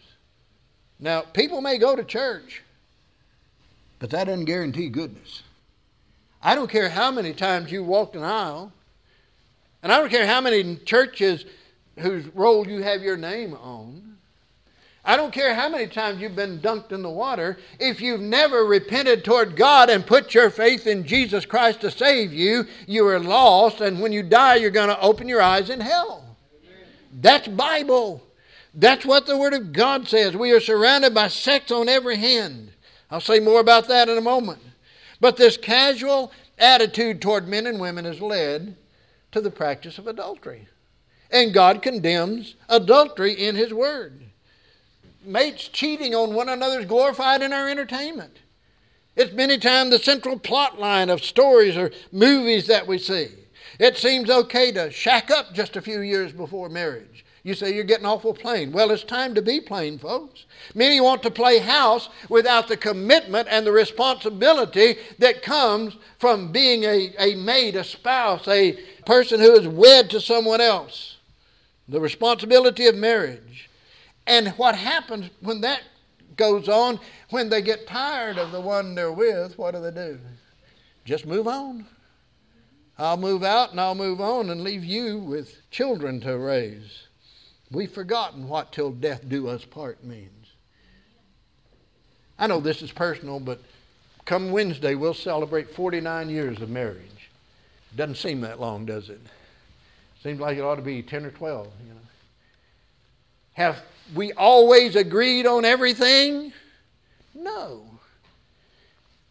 [1.00, 2.63] Now, people may go to church,
[4.00, 5.43] but that doesn't guarantee goodness.
[6.41, 8.72] I don't care how many times you walked an aisle,
[9.84, 11.45] and I don't care how many churches
[11.98, 14.17] whose roll you have your name on.
[15.04, 17.58] I don't care how many times you've been dunked in the water.
[17.80, 22.34] If you've never repented toward God and put your faith in Jesus Christ to save
[22.34, 25.80] you, you are lost, and when you die, you're going to open your eyes in
[25.80, 26.29] hell.
[27.12, 28.24] That's Bible.
[28.74, 30.36] That's what the Word of God says.
[30.36, 32.72] We are surrounded by sex on every hand.
[33.10, 34.62] I'll say more about that in a moment.
[35.19, 38.76] But this casual attitude toward men and women has led
[39.32, 40.67] to the practice of adultery.
[41.32, 44.22] And God condemns adultery in His Word.
[45.24, 48.39] Mates cheating on one another is glorified in our entertainment.
[49.15, 53.28] It's many times the central plot line of stories or movies that we see.
[53.80, 57.26] It seems okay to shack up just a few years before marriage.
[57.44, 58.74] You say you're getting awful plain.
[58.74, 60.46] Well, it's time to be plain, folks.
[60.76, 66.84] Many want to play house without the commitment and the responsibility that comes from being
[66.84, 71.18] a, a mate, a spouse, a person who is wed to someone else.
[71.88, 73.70] The responsibility of marriage.
[74.28, 75.82] And what happens when that
[76.36, 80.20] goes on, when they get tired of the one they're with, what do they do?
[81.06, 81.86] Just move on.
[83.00, 87.08] I'll move out and I'll move on and leave you with children to raise.
[87.72, 90.30] We've forgotten what till death do us part means.
[92.38, 93.62] I know this is personal, but
[94.26, 97.30] come Wednesday, we'll celebrate 49 years of marriage.
[97.96, 99.22] Doesn't seem that long, does it?
[100.22, 102.00] Seems like it ought to be 10 or 12, you know.
[103.54, 103.82] Have
[104.14, 106.52] we always agreed on everything?
[107.34, 107.88] No.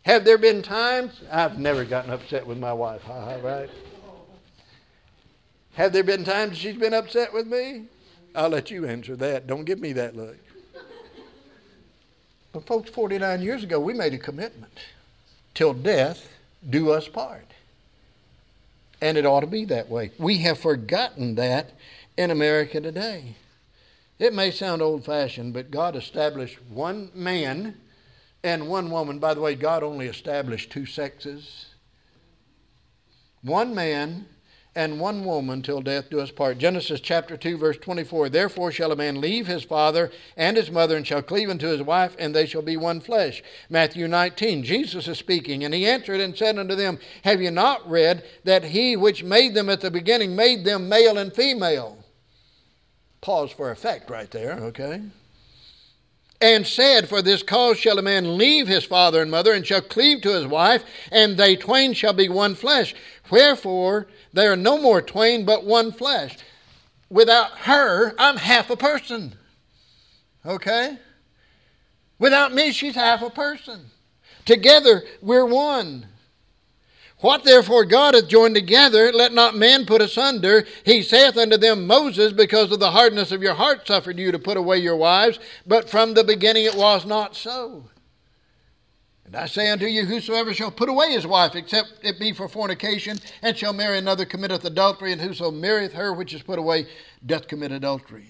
[0.02, 1.20] Have there been times?
[1.30, 3.68] I've never gotten upset with my wife, right?
[5.74, 7.84] Have there been times she's been upset with me?
[8.34, 9.46] I'll let you answer that.
[9.46, 10.36] Don't give me that look.
[12.52, 14.72] But, folks, 49 years ago, we made a commitment
[15.54, 16.28] till death
[16.68, 17.46] do us part.
[19.00, 20.10] And it ought to be that way.
[20.18, 21.70] We have forgotten that
[22.16, 23.36] in America today.
[24.18, 27.76] It may sound old fashioned, but God established one man
[28.42, 29.18] and one woman.
[29.18, 31.66] By the way, God only established two sexes.
[33.42, 34.26] One man
[34.74, 36.58] and one woman till death do us part.
[36.58, 38.28] Genesis chapter 2, verse 24.
[38.28, 41.82] Therefore shall a man leave his father and his mother and shall cleave unto his
[41.82, 43.42] wife, and they shall be one flesh.
[43.68, 44.62] Matthew 19.
[44.62, 48.64] Jesus is speaking, and he answered and said unto them, Have you not read that
[48.64, 52.04] he which made them at the beginning made them male and female?
[53.20, 55.02] Pause for effect right there, okay?
[56.40, 59.80] And said, For this cause shall a man leave his father and mother, and shall
[59.80, 62.94] cleave to his wife, and they twain shall be one flesh.
[63.30, 66.36] Wherefore they are no more twain, but one flesh.
[67.10, 69.34] Without her, I'm half a person.
[70.44, 70.98] Okay?
[72.18, 73.90] Without me, she's half a person.
[74.44, 76.06] Together, we're one.
[77.20, 80.64] What therefore God hath joined together, let not man put asunder.
[80.84, 84.38] He saith unto them, Moses, because of the hardness of your heart suffered you to
[84.38, 87.90] put away your wives, but from the beginning it was not so.
[89.24, 92.48] And I say unto you, whosoever shall put away his wife, except it be for
[92.48, 96.86] fornication, and shall marry another, committeth adultery, and whoso marrieth her which is put away,
[97.26, 98.28] doth commit adultery.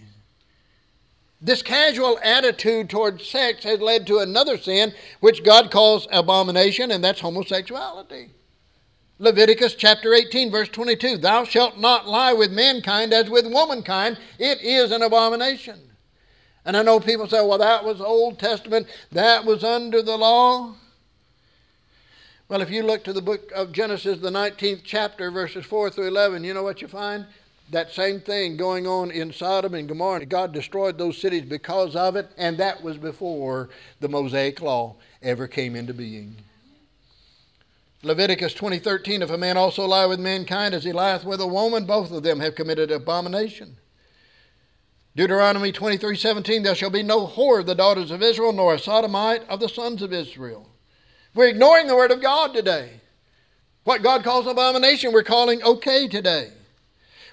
[1.41, 7.05] This casual attitude toward sex has led to another sin, which God calls abomination, and
[7.05, 8.31] that's homosexuality.
[9.21, 14.61] Leviticus chapter 18, verse 22 Thou shalt not lie with mankind as with womankind, it
[14.63, 15.81] is an abomination.
[16.65, 20.75] And I know people say, well, that was Old Testament, that was under the law.
[22.49, 26.09] Well, if you look to the book of Genesis, the 19th chapter, verses 4 through
[26.09, 27.27] 11, you know what you find?
[27.71, 30.25] That same thing going on in Sodom and Gomorrah.
[30.25, 33.69] God destroyed those cities because of it, and that was before
[34.01, 36.37] the Mosaic law ever came into being.
[38.03, 41.85] Leviticus 20:13 If a man also lie with mankind as he lieth with a woman
[41.85, 43.79] both of them have committed abomination.
[45.17, 49.49] Deuteronomy 23:17 There shall be no whore of the daughters of Israel nor a sodomite
[49.49, 50.69] of the sons of Israel.
[51.35, 53.01] We're ignoring the word of God today.
[53.83, 56.53] What God calls abomination we're calling okay today.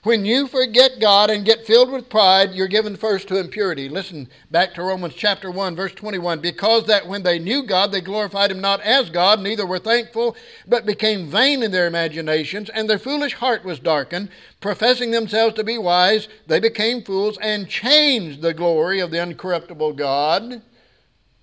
[0.06, 3.90] When you forget God and get filled with pride, you're given first to impurity.
[3.90, 6.42] Listen back to Romans chapter 1, verse 21.
[6.42, 10.38] Because that when they knew God, they glorified him not as God, neither were thankful,
[10.68, 14.30] but became vain in their imaginations, and their foolish heart was darkened.
[14.62, 19.96] Professing themselves to be wise, they became fools and changed the glory of the uncorruptible
[19.96, 20.62] God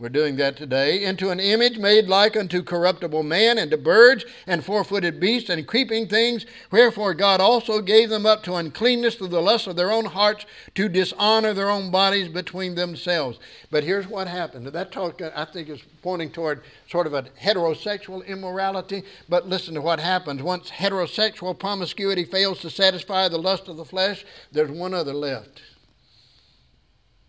[0.03, 1.05] we're doing that today.
[1.05, 5.49] Into an image made like unto corruptible man, and to birds, and four footed beasts,
[5.49, 6.45] and creeping things.
[6.73, 10.45] Wherefore God also gave them up to uncleanness through the lust of their own hearts,
[10.75, 13.39] to dishonor their own bodies between themselves.
[13.71, 14.67] But here's what happened.
[14.67, 19.05] That talk, I think, is pointing toward sort of a heterosexual immorality.
[19.29, 20.43] But listen to what happens.
[20.43, 25.63] Once heterosexual promiscuity fails to satisfy the lust of the flesh, there's one other left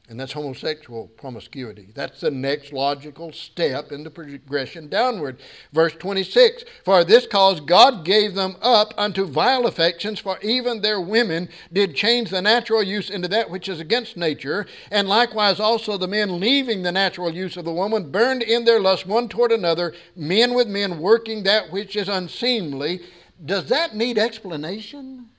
[0.10, 1.88] and that's homosexual promiscuity.
[1.96, 5.40] That's the next logical step in the progression downward.
[5.72, 11.00] Verse 26 For this cause God gave them up unto vile affections, for even their
[11.00, 15.98] women did change the natural use into that which is against nature, and likewise also
[15.98, 19.54] the men leaving the natural use of the woman burned in their lust one toward
[19.54, 23.00] another, men with men working that which is unseemly.
[23.44, 25.30] Does that need explanation?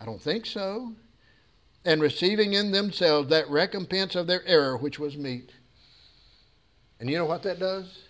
[0.00, 0.92] I don't think so.
[1.84, 5.52] And receiving in themselves that recompense of their error which was meet.
[7.00, 8.01] And you know what that does?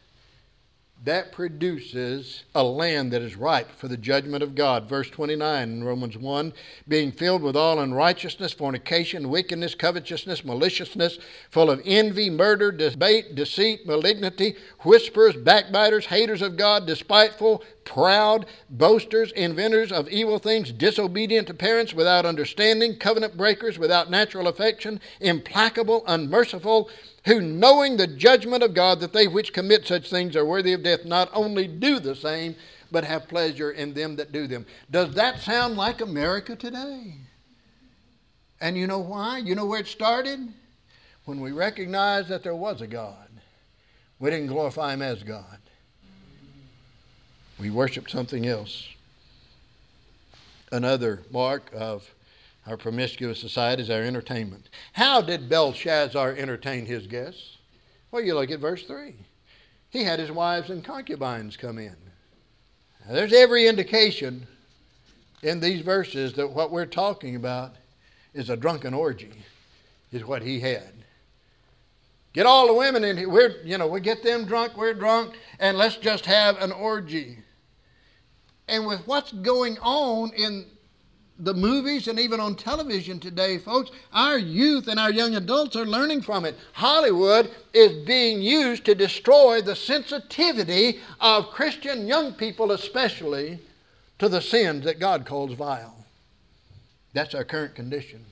[1.04, 4.88] That produces a land that is ripe for the judgment of God.
[4.88, 6.52] Verse 29 in Romans 1
[6.86, 11.18] being filled with all unrighteousness, fornication, wickedness, covetousness, maliciousness,
[11.50, 19.32] full of envy, murder, debate, deceit, malignity, whisperers, backbiters, haters of God, despiteful, proud, boasters,
[19.32, 26.04] inventors of evil things, disobedient to parents, without understanding, covenant breakers, without natural affection, implacable,
[26.06, 26.88] unmerciful
[27.24, 30.82] who, knowing the judgment of God, that they which commit such things are worthy of
[30.82, 32.56] death, not only do the same,
[32.90, 34.66] but have pleasure in them that do them.
[34.90, 37.14] Does that sound like America today?
[38.60, 39.38] And you know why?
[39.38, 40.40] You know where it started?
[41.24, 43.28] When we recognized that there was a God.
[44.18, 45.58] We didn't glorify Him as God,
[47.58, 48.88] we worshiped something else.
[50.70, 52.08] Another mark of
[52.66, 54.68] our promiscuous society is our entertainment.
[54.92, 57.58] How did Belshazzar entertain his guests?
[58.10, 59.14] Well, you look at verse 3.
[59.90, 61.96] He had his wives and concubines come in.
[63.06, 64.46] Now, there's every indication
[65.42, 67.74] in these verses that what we're talking about
[68.32, 69.32] is a drunken orgy,
[70.12, 70.92] is what he had.
[72.32, 73.28] Get all the women in here.
[73.28, 77.38] We're, you know, we get them drunk, we're drunk, and let's just have an orgy.
[78.68, 80.64] And with what's going on in
[81.42, 85.84] the movies and even on television today, folks, our youth and our young adults are
[85.84, 86.56] learning from it.
[86.72, 93.58] Hollywood is being used to destroy the sensitivity of Christian young people, especially
[94.20, 95.96] to the sins that God calls vile.
[97.12, 98.24] That's our current condition.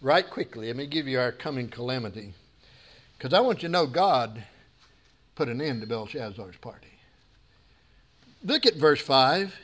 [0.00, 2.32] Right quickly, let me give you our coming calamity.
[3.18, 4.42] Because I want you to know God
[5.34, 6.88] put an end to Belshazzar's party.
[8.42, 9.54] Look at verse 5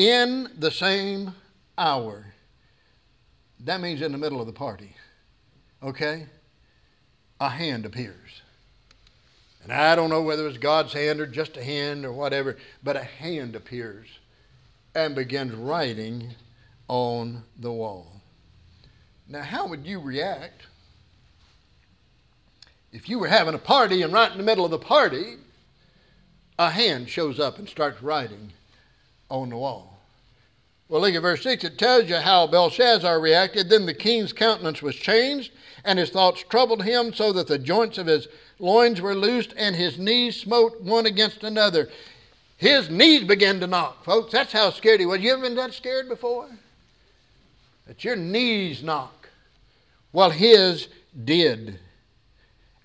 [0.00, 1.34] in the same
[1.76, 2.24] hour.
[3.60, 4.96] That means in the middle of the party.
[5.82, 6.24] Okay?
[7.38, 8.40] A hand appears.
[9.62, 12.96] And I don't know whether it's God's hand or just a hand or whatever, but
[12.96, 14.08] a hand appears
[14.94, 16.30] and begins writing
[16.88, 18.22] on the wall.
[19.28, 20.62] Now, how would you react
[22.90, 25.36] if you were having a party and right in the middle of the party,
[26.58, 28.52] a hand shows up and starts writing
[29.30, 29.89] on the wall.
[30.90, 31.62] Well, look at verse 6.
[31.62, 33.70] It tells you how Belshazzar reacted.
[33.70, 35.52] Then the king's countenance was changed,
[35.84, 38.26] and his thoughts troubled him, so that the joints of his
[38.58, 41.88] loins were loosed, and his knees smote one against another.
[42.56, 44.32] His knees began to knock, folks.
[44.32, 45.20] That's how scared he was.
[45.20, 46.48] You ever been that scared before?
[47.86, 49.28] That your knees knock.
[50.12, 50.88] Well, his
[51.24, 51.78] did.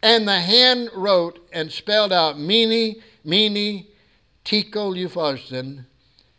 [0.04, 3.88] And the hand wrote and spelled out Mene, Mene,
[4.44, 5.86] Tekel, Upharsin,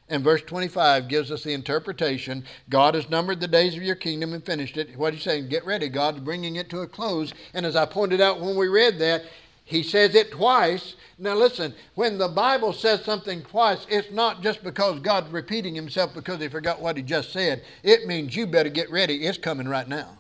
[0.08, 4.32] and verse 25 gives us the interpretation God has numbered the days of your kingdom
[4.32, 4.96] and finished it.
[4.96, 5.88] What he's saying, get ready.
[5.88, 7.32] God's bringing it to a close.
[7.54, 9.24] And as I pointed out when we read that,
[9.64, 10.94] he says it twice.
[11.18, 16.14] Now, listen, when the Bible says something twice, it's not just because God's repeating himself
[16.14, 17.64] because he forgot what he just said.
[17.82, 19.26] It means you better get ready.
[19.26, 20.18] It's coming right now.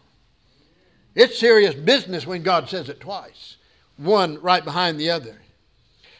[1.14, 3.56] It's serious business when God says it twice,
[3.96, 5.36] one right behind the other.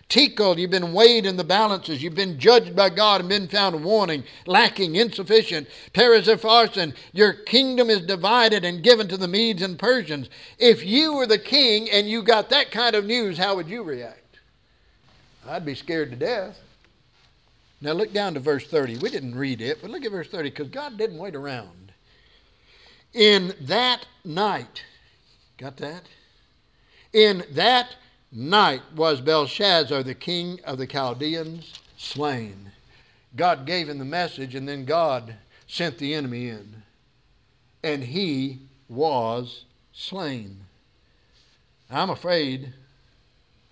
[0.09, 2.01] Tekel, you've been weighed in the balances.
[2.01, 5.69] You've been judged by God and been found wanting, lacking, insufficient.
[5.93, 10.31] Peres Upharsin, your kingdom is divided and given to the Medes and Persians.
[10.59, 13.83] If you were the king and you got that kind of news, how would you
[13.83, 14.39] react?
[15.49, 16.59] I'd be scared to death.
[17.81, 18.99] Now look down to verse 30.
[18.99, 21.93] We didn't read it, but look at verse 30 because God didn't wait around.
[23.13, 24.85] In that night,
[25.59, 26.03] got that?
[27.13, 27.97] In that
[28.33, 32.73] night was Belshazzar, the king of the Chaldeans, slain.
[33.35, 35.35] God gave him the message, and then God
[35.67, 36.83] sent the enemy in.
[37.83, 40.61] And he was slain.
[41.91, 42.73] I'm afraid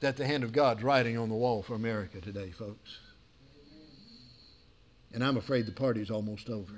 [0.01, 2.99] that the hand of God's writing on the wall for America today, folks.
[5.13, 6.75] And I'm afraid the party's almost over.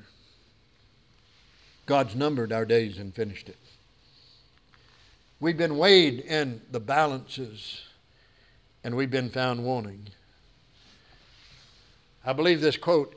[1.87, 3.59] God's numbered our days and finished it.
[5.39, 7.83] We've been weighed in the balances
[8.83, 10.09] and we've been found wanting.
[12.25, 13.15] I believe this quote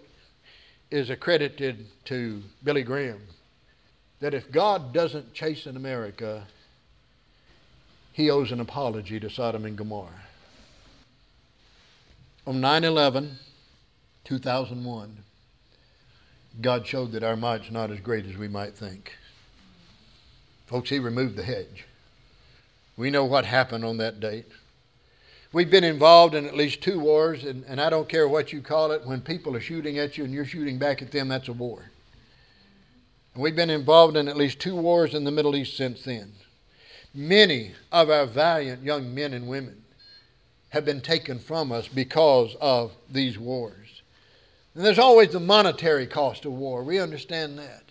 [0.91, 3.21] is accredited to Billy Graham
[4.19, 6.45] that if God doesn't chasten America,
[8.11, 10.09] he owes an apology to Sodom and Gomorrah.
[12.45, 13.37] On 9 11,
[14.25, 15.17] 2001,
[16.61, 19.13] God showed that our might's not as great as we might think.
[20.67, 21.85] Folks, He removed the hedge.
[22.99, 24.45] We know what happened on that date.
[25.53, 28.61] We've been involved in at least two wars, and, and I don't care what you
[28.61, 29.05] call it.
[29.05, 31.91] When people are shooting at you and you're shooting back at them, that's a war.
[33.33, 36.33] And we've been involved in at least two wars in the Middle East since then.
[37.13, 39.81] Many of our valiant young men and women
[40.71, 44.01] have been taken from us because of these wars.
[44.75, 46.83] And there's always the monetary cost of war.
[46.83, 47.83] We understand that.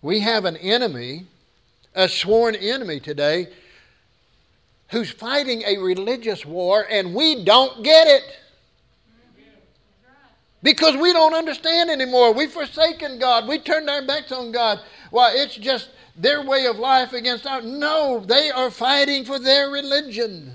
[0.00, 1.26] We have an enemy,
[1.94, 3.48] a sworn enemy today,
[4.88, 8.22] who's fighting a religious war, and we don't get it.
[10.62, 12.34] Because we don't understand anymore.
[12.34, 13.48] We've forsaken God.
[13.48, 14.80] We turned our backs on God.
[15.10, 17.64] Well, it's just their way of life against ours.
[17.64, 20.52] No, they are fighting for their religion.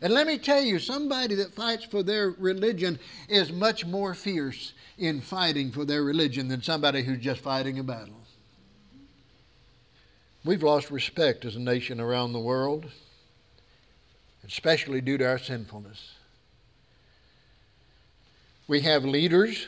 [0.00, 2.98] And let me tell you, somebody that fights for their religion
[3.28, 7.82] is much more fierce in fighting for their religion than somebody who's just fighting a
[7.82, 8.14] battle.
[10.44, 12.84] We've lost respect as a nation around the world,
[14.46, 16.16] especially due to our sinfulness.
[18.68, 19.66] We have leaders.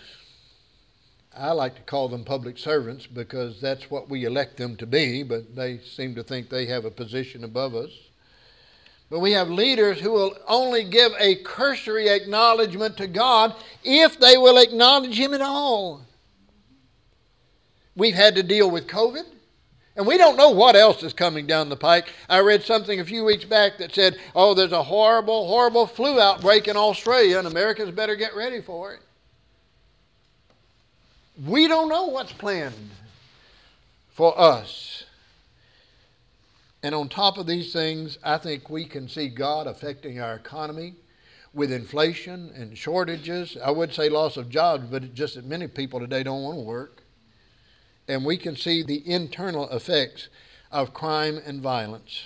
[1.34, 5.22] I like to call them public servants because that's what we elect them to be,
[5.22, 7.90] but they seem to think they have a position above us.
[9.08, 14.36] But we have leaders who will only give a cursory acknowledgement to God if they
[14.36, 16.02] will acknowledge Him at all.
[17.94, 19.24] We've had to deal with COVID.
[19.96, 22.12] And we don't know what else is coming down the pike.
[22.28, 26.20] I read something a few weeks back that said, oh, there's a horrible, horrible flu
[26.20, 29.00] outbreak in Australia, and Americans better get ready for it.
[31.46, 32.90] We don't know what's planned
[34.10, 35.04] for us.
[36.82, 40.94] And on top of these things, I think we can see God affecting our economy
[41.54, 43.56] with inflation and shortages.
[43.64, 46.62] I would say loss of jobs, but just that many people today don't want to
[46.62, 47.02] work
[48.08, 50.28] and we can see the internal effects
[50.70, 52.24] of crime and violence.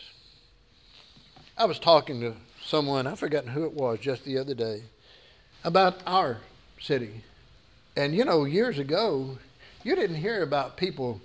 [1.57, 4.83] I was talking to someone, I've forgotten who it was just the other day,
[5.65, 6.39] about our
[6.81, 7.23] city.
[7.97, 9.39] And you know, years ago,
[9.83, 11.21] you didn't hear about people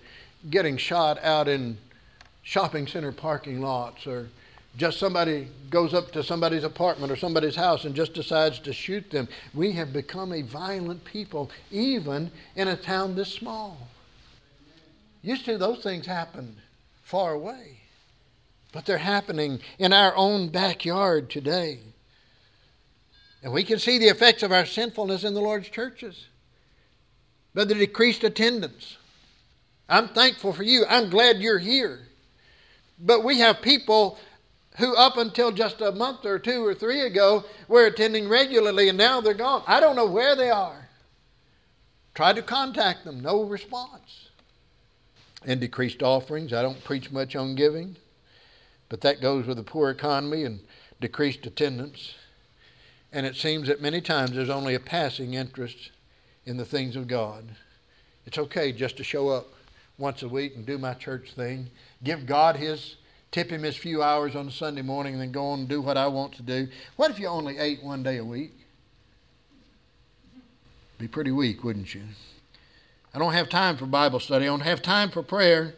[0.49, 1.77] getting shot out in
[2.43, 4.27] shopping center parking lots or
[4.77, 9.09] just somebody goes up to somebody's apartment or somebody's house and just decides to shoot
[9.09, 9.27] them.
[9.53, 13.77] We have become a violent people, even in a town this small.
[15.25, 16.55] Used to, those things happened
[17.01, 17.79] far away,
[18.71, 21.79] but they're happening in our own backyard today.
[23.41, 26.27] And we can see the effects of our sinfulness in the Lord's churches.
[27.55, 28.97] But the decreased attendance.
[29.89, 30.85] I'm thankful for you.
[30.87, 32.01] I'm glad you're here.
[32.99, 34.19] But we have people
[34.77, 38.97] who, up until just a month or two or three ago, were attending regularly and
[38.99, 39.63] now they're gone.
[39.65, 40.87] I don't know where they are.
[42.13, 44.24] Tried to contact them, no response
[45.45, 46.51] and decreased offerings.
[46.51, 47.95] I don't preach much on giving,
[48.89, 50.59] but that goes with a poor economy and
[50.99, 52.15] decreased attendance.
[53.13, 55.91] And it seems that many times there's only a passing interest
[56.45, 57.45] in the things of God.
[58.25, 59.47] It's okay just to show up
[59.97, 61.69] once a week and do my church thing,
[62.03, 62.97] give God his
[63.35, 65.97] tip him his few hours on Sunday morning and then go on and do what
[65.97, 66.69] I want to do.
[66.95, 68.53] What if you only ate one day a week?
[70.97, 72.03] Be pretty weak, wouldn't you?
[73.15, 74.43] I don't have time for Bible study.
[74.43, 75.75] I don't have time for prayer.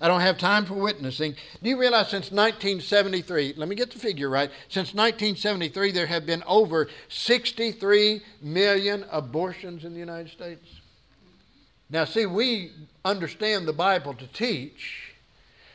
[0.00, 1.36] I don't have time for witnessing.
[1.62, 6.26] Do you realize since 1973, let me get the figure right, since 1973, there have
[6.26, 10.66] been over 63 million abortions in the United States?
[11.90, 12.72] Now, see, we
[13.04, 15.14] understand the Bible to teach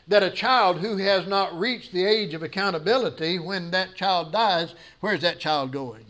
[0.10, 4.76] that a child who has not reached the age of accountability, when that child dies,
[5.00, 6.06] where's that child going?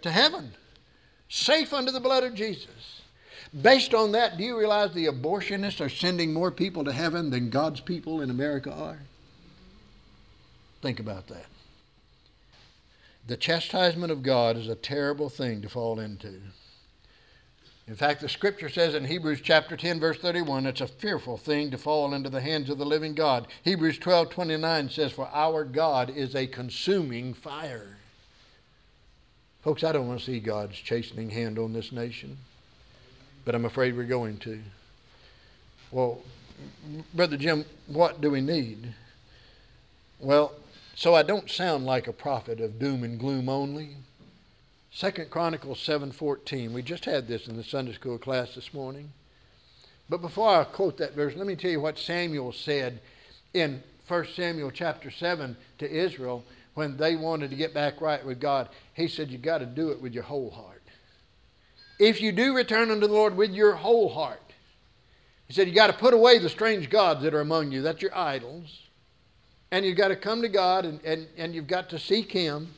[0.00, 0.52] To heaven,
[1.28, 2.89] safe under the blood of Jesus.
[3.62, 7.50] Based on that, do you realize the abortionists are sending more people to heaven than
[7.50, 9.00] God's people in America are?
[10.82, 11.46] Think about that.
[13.26, 16.40] The chastisement of God is a terrible thing to fall into.
[17.86, 21.72] In fact, the scripture says in Hebrews chapter 10 verse 31, it's a fearful thing
[21.72, 23.48] to fall into the hands of the living God.
[23.64, 27.98] Hebrews 12:29 says for our God is a consuming fire.
[29.62, 32.38] Folks, I don't want to see God's chastening hand on this nation
[33.44, 34.60] but I'm afraid we're going to.
[35.90, 36.20] Well,
[37.14, 38.94] Brother Jim, what do we need?
[40.18, 40.52] Well,
[40.94, 43.96] so I don't sound like a prophet of doom and gloom only.
[44.92, 46.72] Second Chronicles 7:14.
[46.72, 49.12] We just had this in the Sunday school class this morning.
[50.08, 53.00] But before I quote that verse, let me tell you what Samuel said
[53.54, 58.40] in 1 Samuel chapter 7 to Israel when they wanted to get back right with
[58.40, 58.68] God.
[58.92, 60.79] He said, You got to do it with your whole heart
[62.00, 64.40] if you do return unto the Lord with your whole heart.
[65.46, 67.82] He said, You got to put away the strange gods that are among you.
[67.82, 68.80] That's your idols.
[69.70, 72.74] And you've got to come to God and, and, and you've got to seek Him.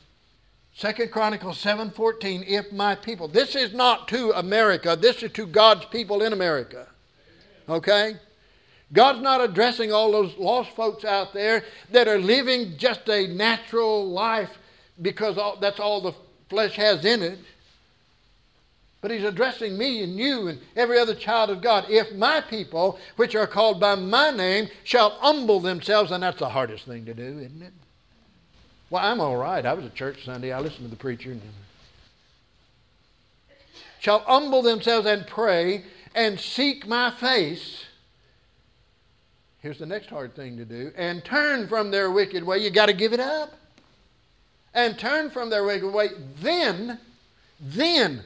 [0.75, 3.27] Second Chronicles 7:14, if my people.
[3.27, 6.87] This is not to America, this is to God's people in America.
[7.69, 8.17] Okay?
[8.91, 14.07] God's not addressing all those lost folks out there that are living just a natural
[14.09, 14.57] life
[15.01, 16.13] because all, that's all the
[16.49, 17.39] flesh has in it.
[19.03, 21.87] But he's addressing me and you and every other child of God.
[21.89, 26.47] If my people, which are called by my name, shall humble themselves, and that's the
[26.47, 27.73] hardest thing to do, isn't it?
[28.89, 29.65] Well, I'm all right.
[29.65, 30.53] I was at church Sunday.
[30.53, 31.35] I listened to the preacher.
[33.99, 35.83] Shall humble themselves and pray
[36.15, 37.83] and seek my face.
[39.59, 42.59] Here's the next hard thing to do and turn from their wicked way.
[42.59, 43.51] You got to give it up.
[44.73, 46.07] And turn from their wicked way.
[46.39, 46.99] Then,
[47.59, 48.23] then,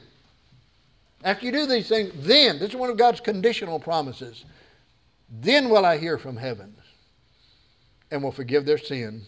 [1.24, 4.44] after you do these things, then, this is one of God's conditional promises,
[5.28, 6.74] then will I hear from heaven
[8.10, 9.22] and will forgive their sin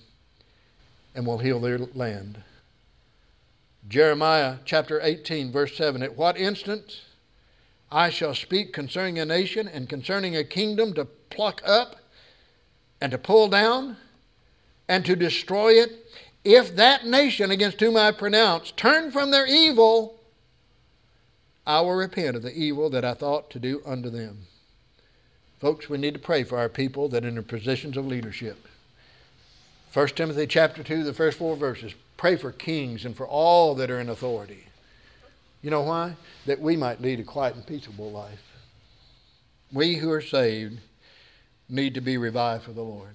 [1.15, 2.43] and will heal their land.
[3.89, 7.03] Jeremiah chapter 18, verse 7 At what instant
[7.91, 11.97] I shall speak concerning a nation and concerning a kingdom to pluck up
[13.01, 13.97] and to pull down
[14.89, 16.07] and to destroy it,
[16.45, 20.20] if that nation against whom I pronounce turn from their evil,
[21.67, 24.47] I will repent of the evil that I thought to do unto them.
[25.61, 28.67] Folks, we need to pray for our people that are in their positions of leadership.
[29.93, 31.95] 1 Timothy chapter 2, the first four verses.
[32.17, 34.65] Pray for kings and for all that are in authority.
[35.63, 36.17] You know why?
[36.47, 38.43] That we might lead a quiet and peaceable life.
[39.73, 40.81] We who are saved
[41.69, 43.15] need to be revived for the Lord.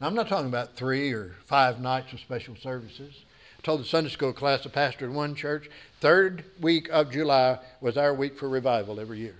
[0.00, 3.14] Now, I'm not talking about three or five nights of special services.
[3.58, 5.70] I told the Sunday school class, the pastor in one church,
[6.00, 9.36] third week of July was our week for revival every year.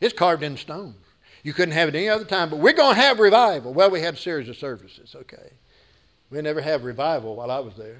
[0.00, 0.94] It's carved in stone.
[1.42, 3.72] You couldn't have it any other time, but we're going to have revival.
[3.72, 5.50] Well, we had a series of services, okay.
[6.30, 7.98] We never have revival while I was there.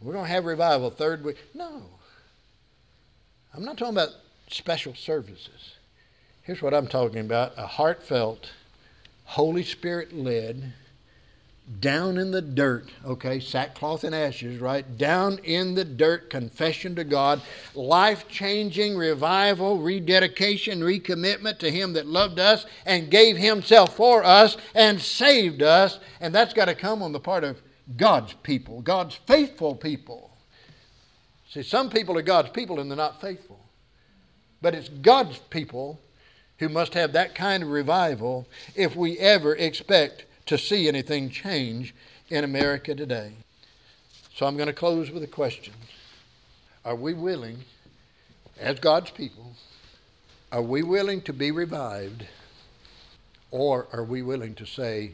[0.00, 1.38] We're going to have revival third week.
[1.54, 1.82] No.
[3.54, 4.10] I'm not talking about
[4.48, 5.74] special services.
[6.42, 8.50] Here's what I'm talking about a heartfelt,
[9.24, 10.72] Holy Spirit led,
[11.80, 14.98] down in the dirt, okay, sackcloth and ashes, right?
[14.98, 17.40] Down in the dirt, confession to God,
[17.74, 24.58] life changing revival, rededication, recommitment to Him that loved us and gave Himself for us
[24.74, 25.98] and saved us.
[26.20, 27.62] And that's got to come on the part of
[27.96, 30.30] God's people, God's faithful people.
[31.48, 33.60] See, some people are God's people and they're not faithful.
[34.60, 36.00] But it's God's people
[36.58, 41.94] who must have that kind of revival if we ever expect to see anything change
[42.28, 43.32] in America today.
[44.34, 45.74] So I'm going to close with a question
[46.84, 47.58] Are we willing,
[48.60, 49.52] as God's people,
[50.52, 52.26] are we willing to be revived,
[53.50, 55.12] or are we willing to say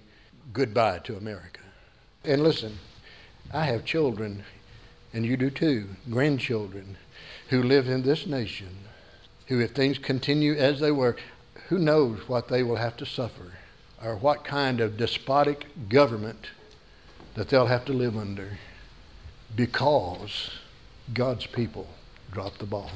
[0.53, 1.61] goodbye to America?
[2.25, 2.79] And listen,
[3.53, 4.45] I have children,
[5.13, 6.97] and you do too, grandchildren,
[7.49, 8.79] who live in this nation,
[9.47, 11.17] who, if things continue as they were,
[11.69, 13.53] who knows what they will have to suffer
[14.05, 16.49] or what kind of despotic government
[17.35, 18.59] that they'll have to live under
[19.55, 20.51] because
[21.13, 21.87] God's people
[22.31, 22.91] dropped the ball.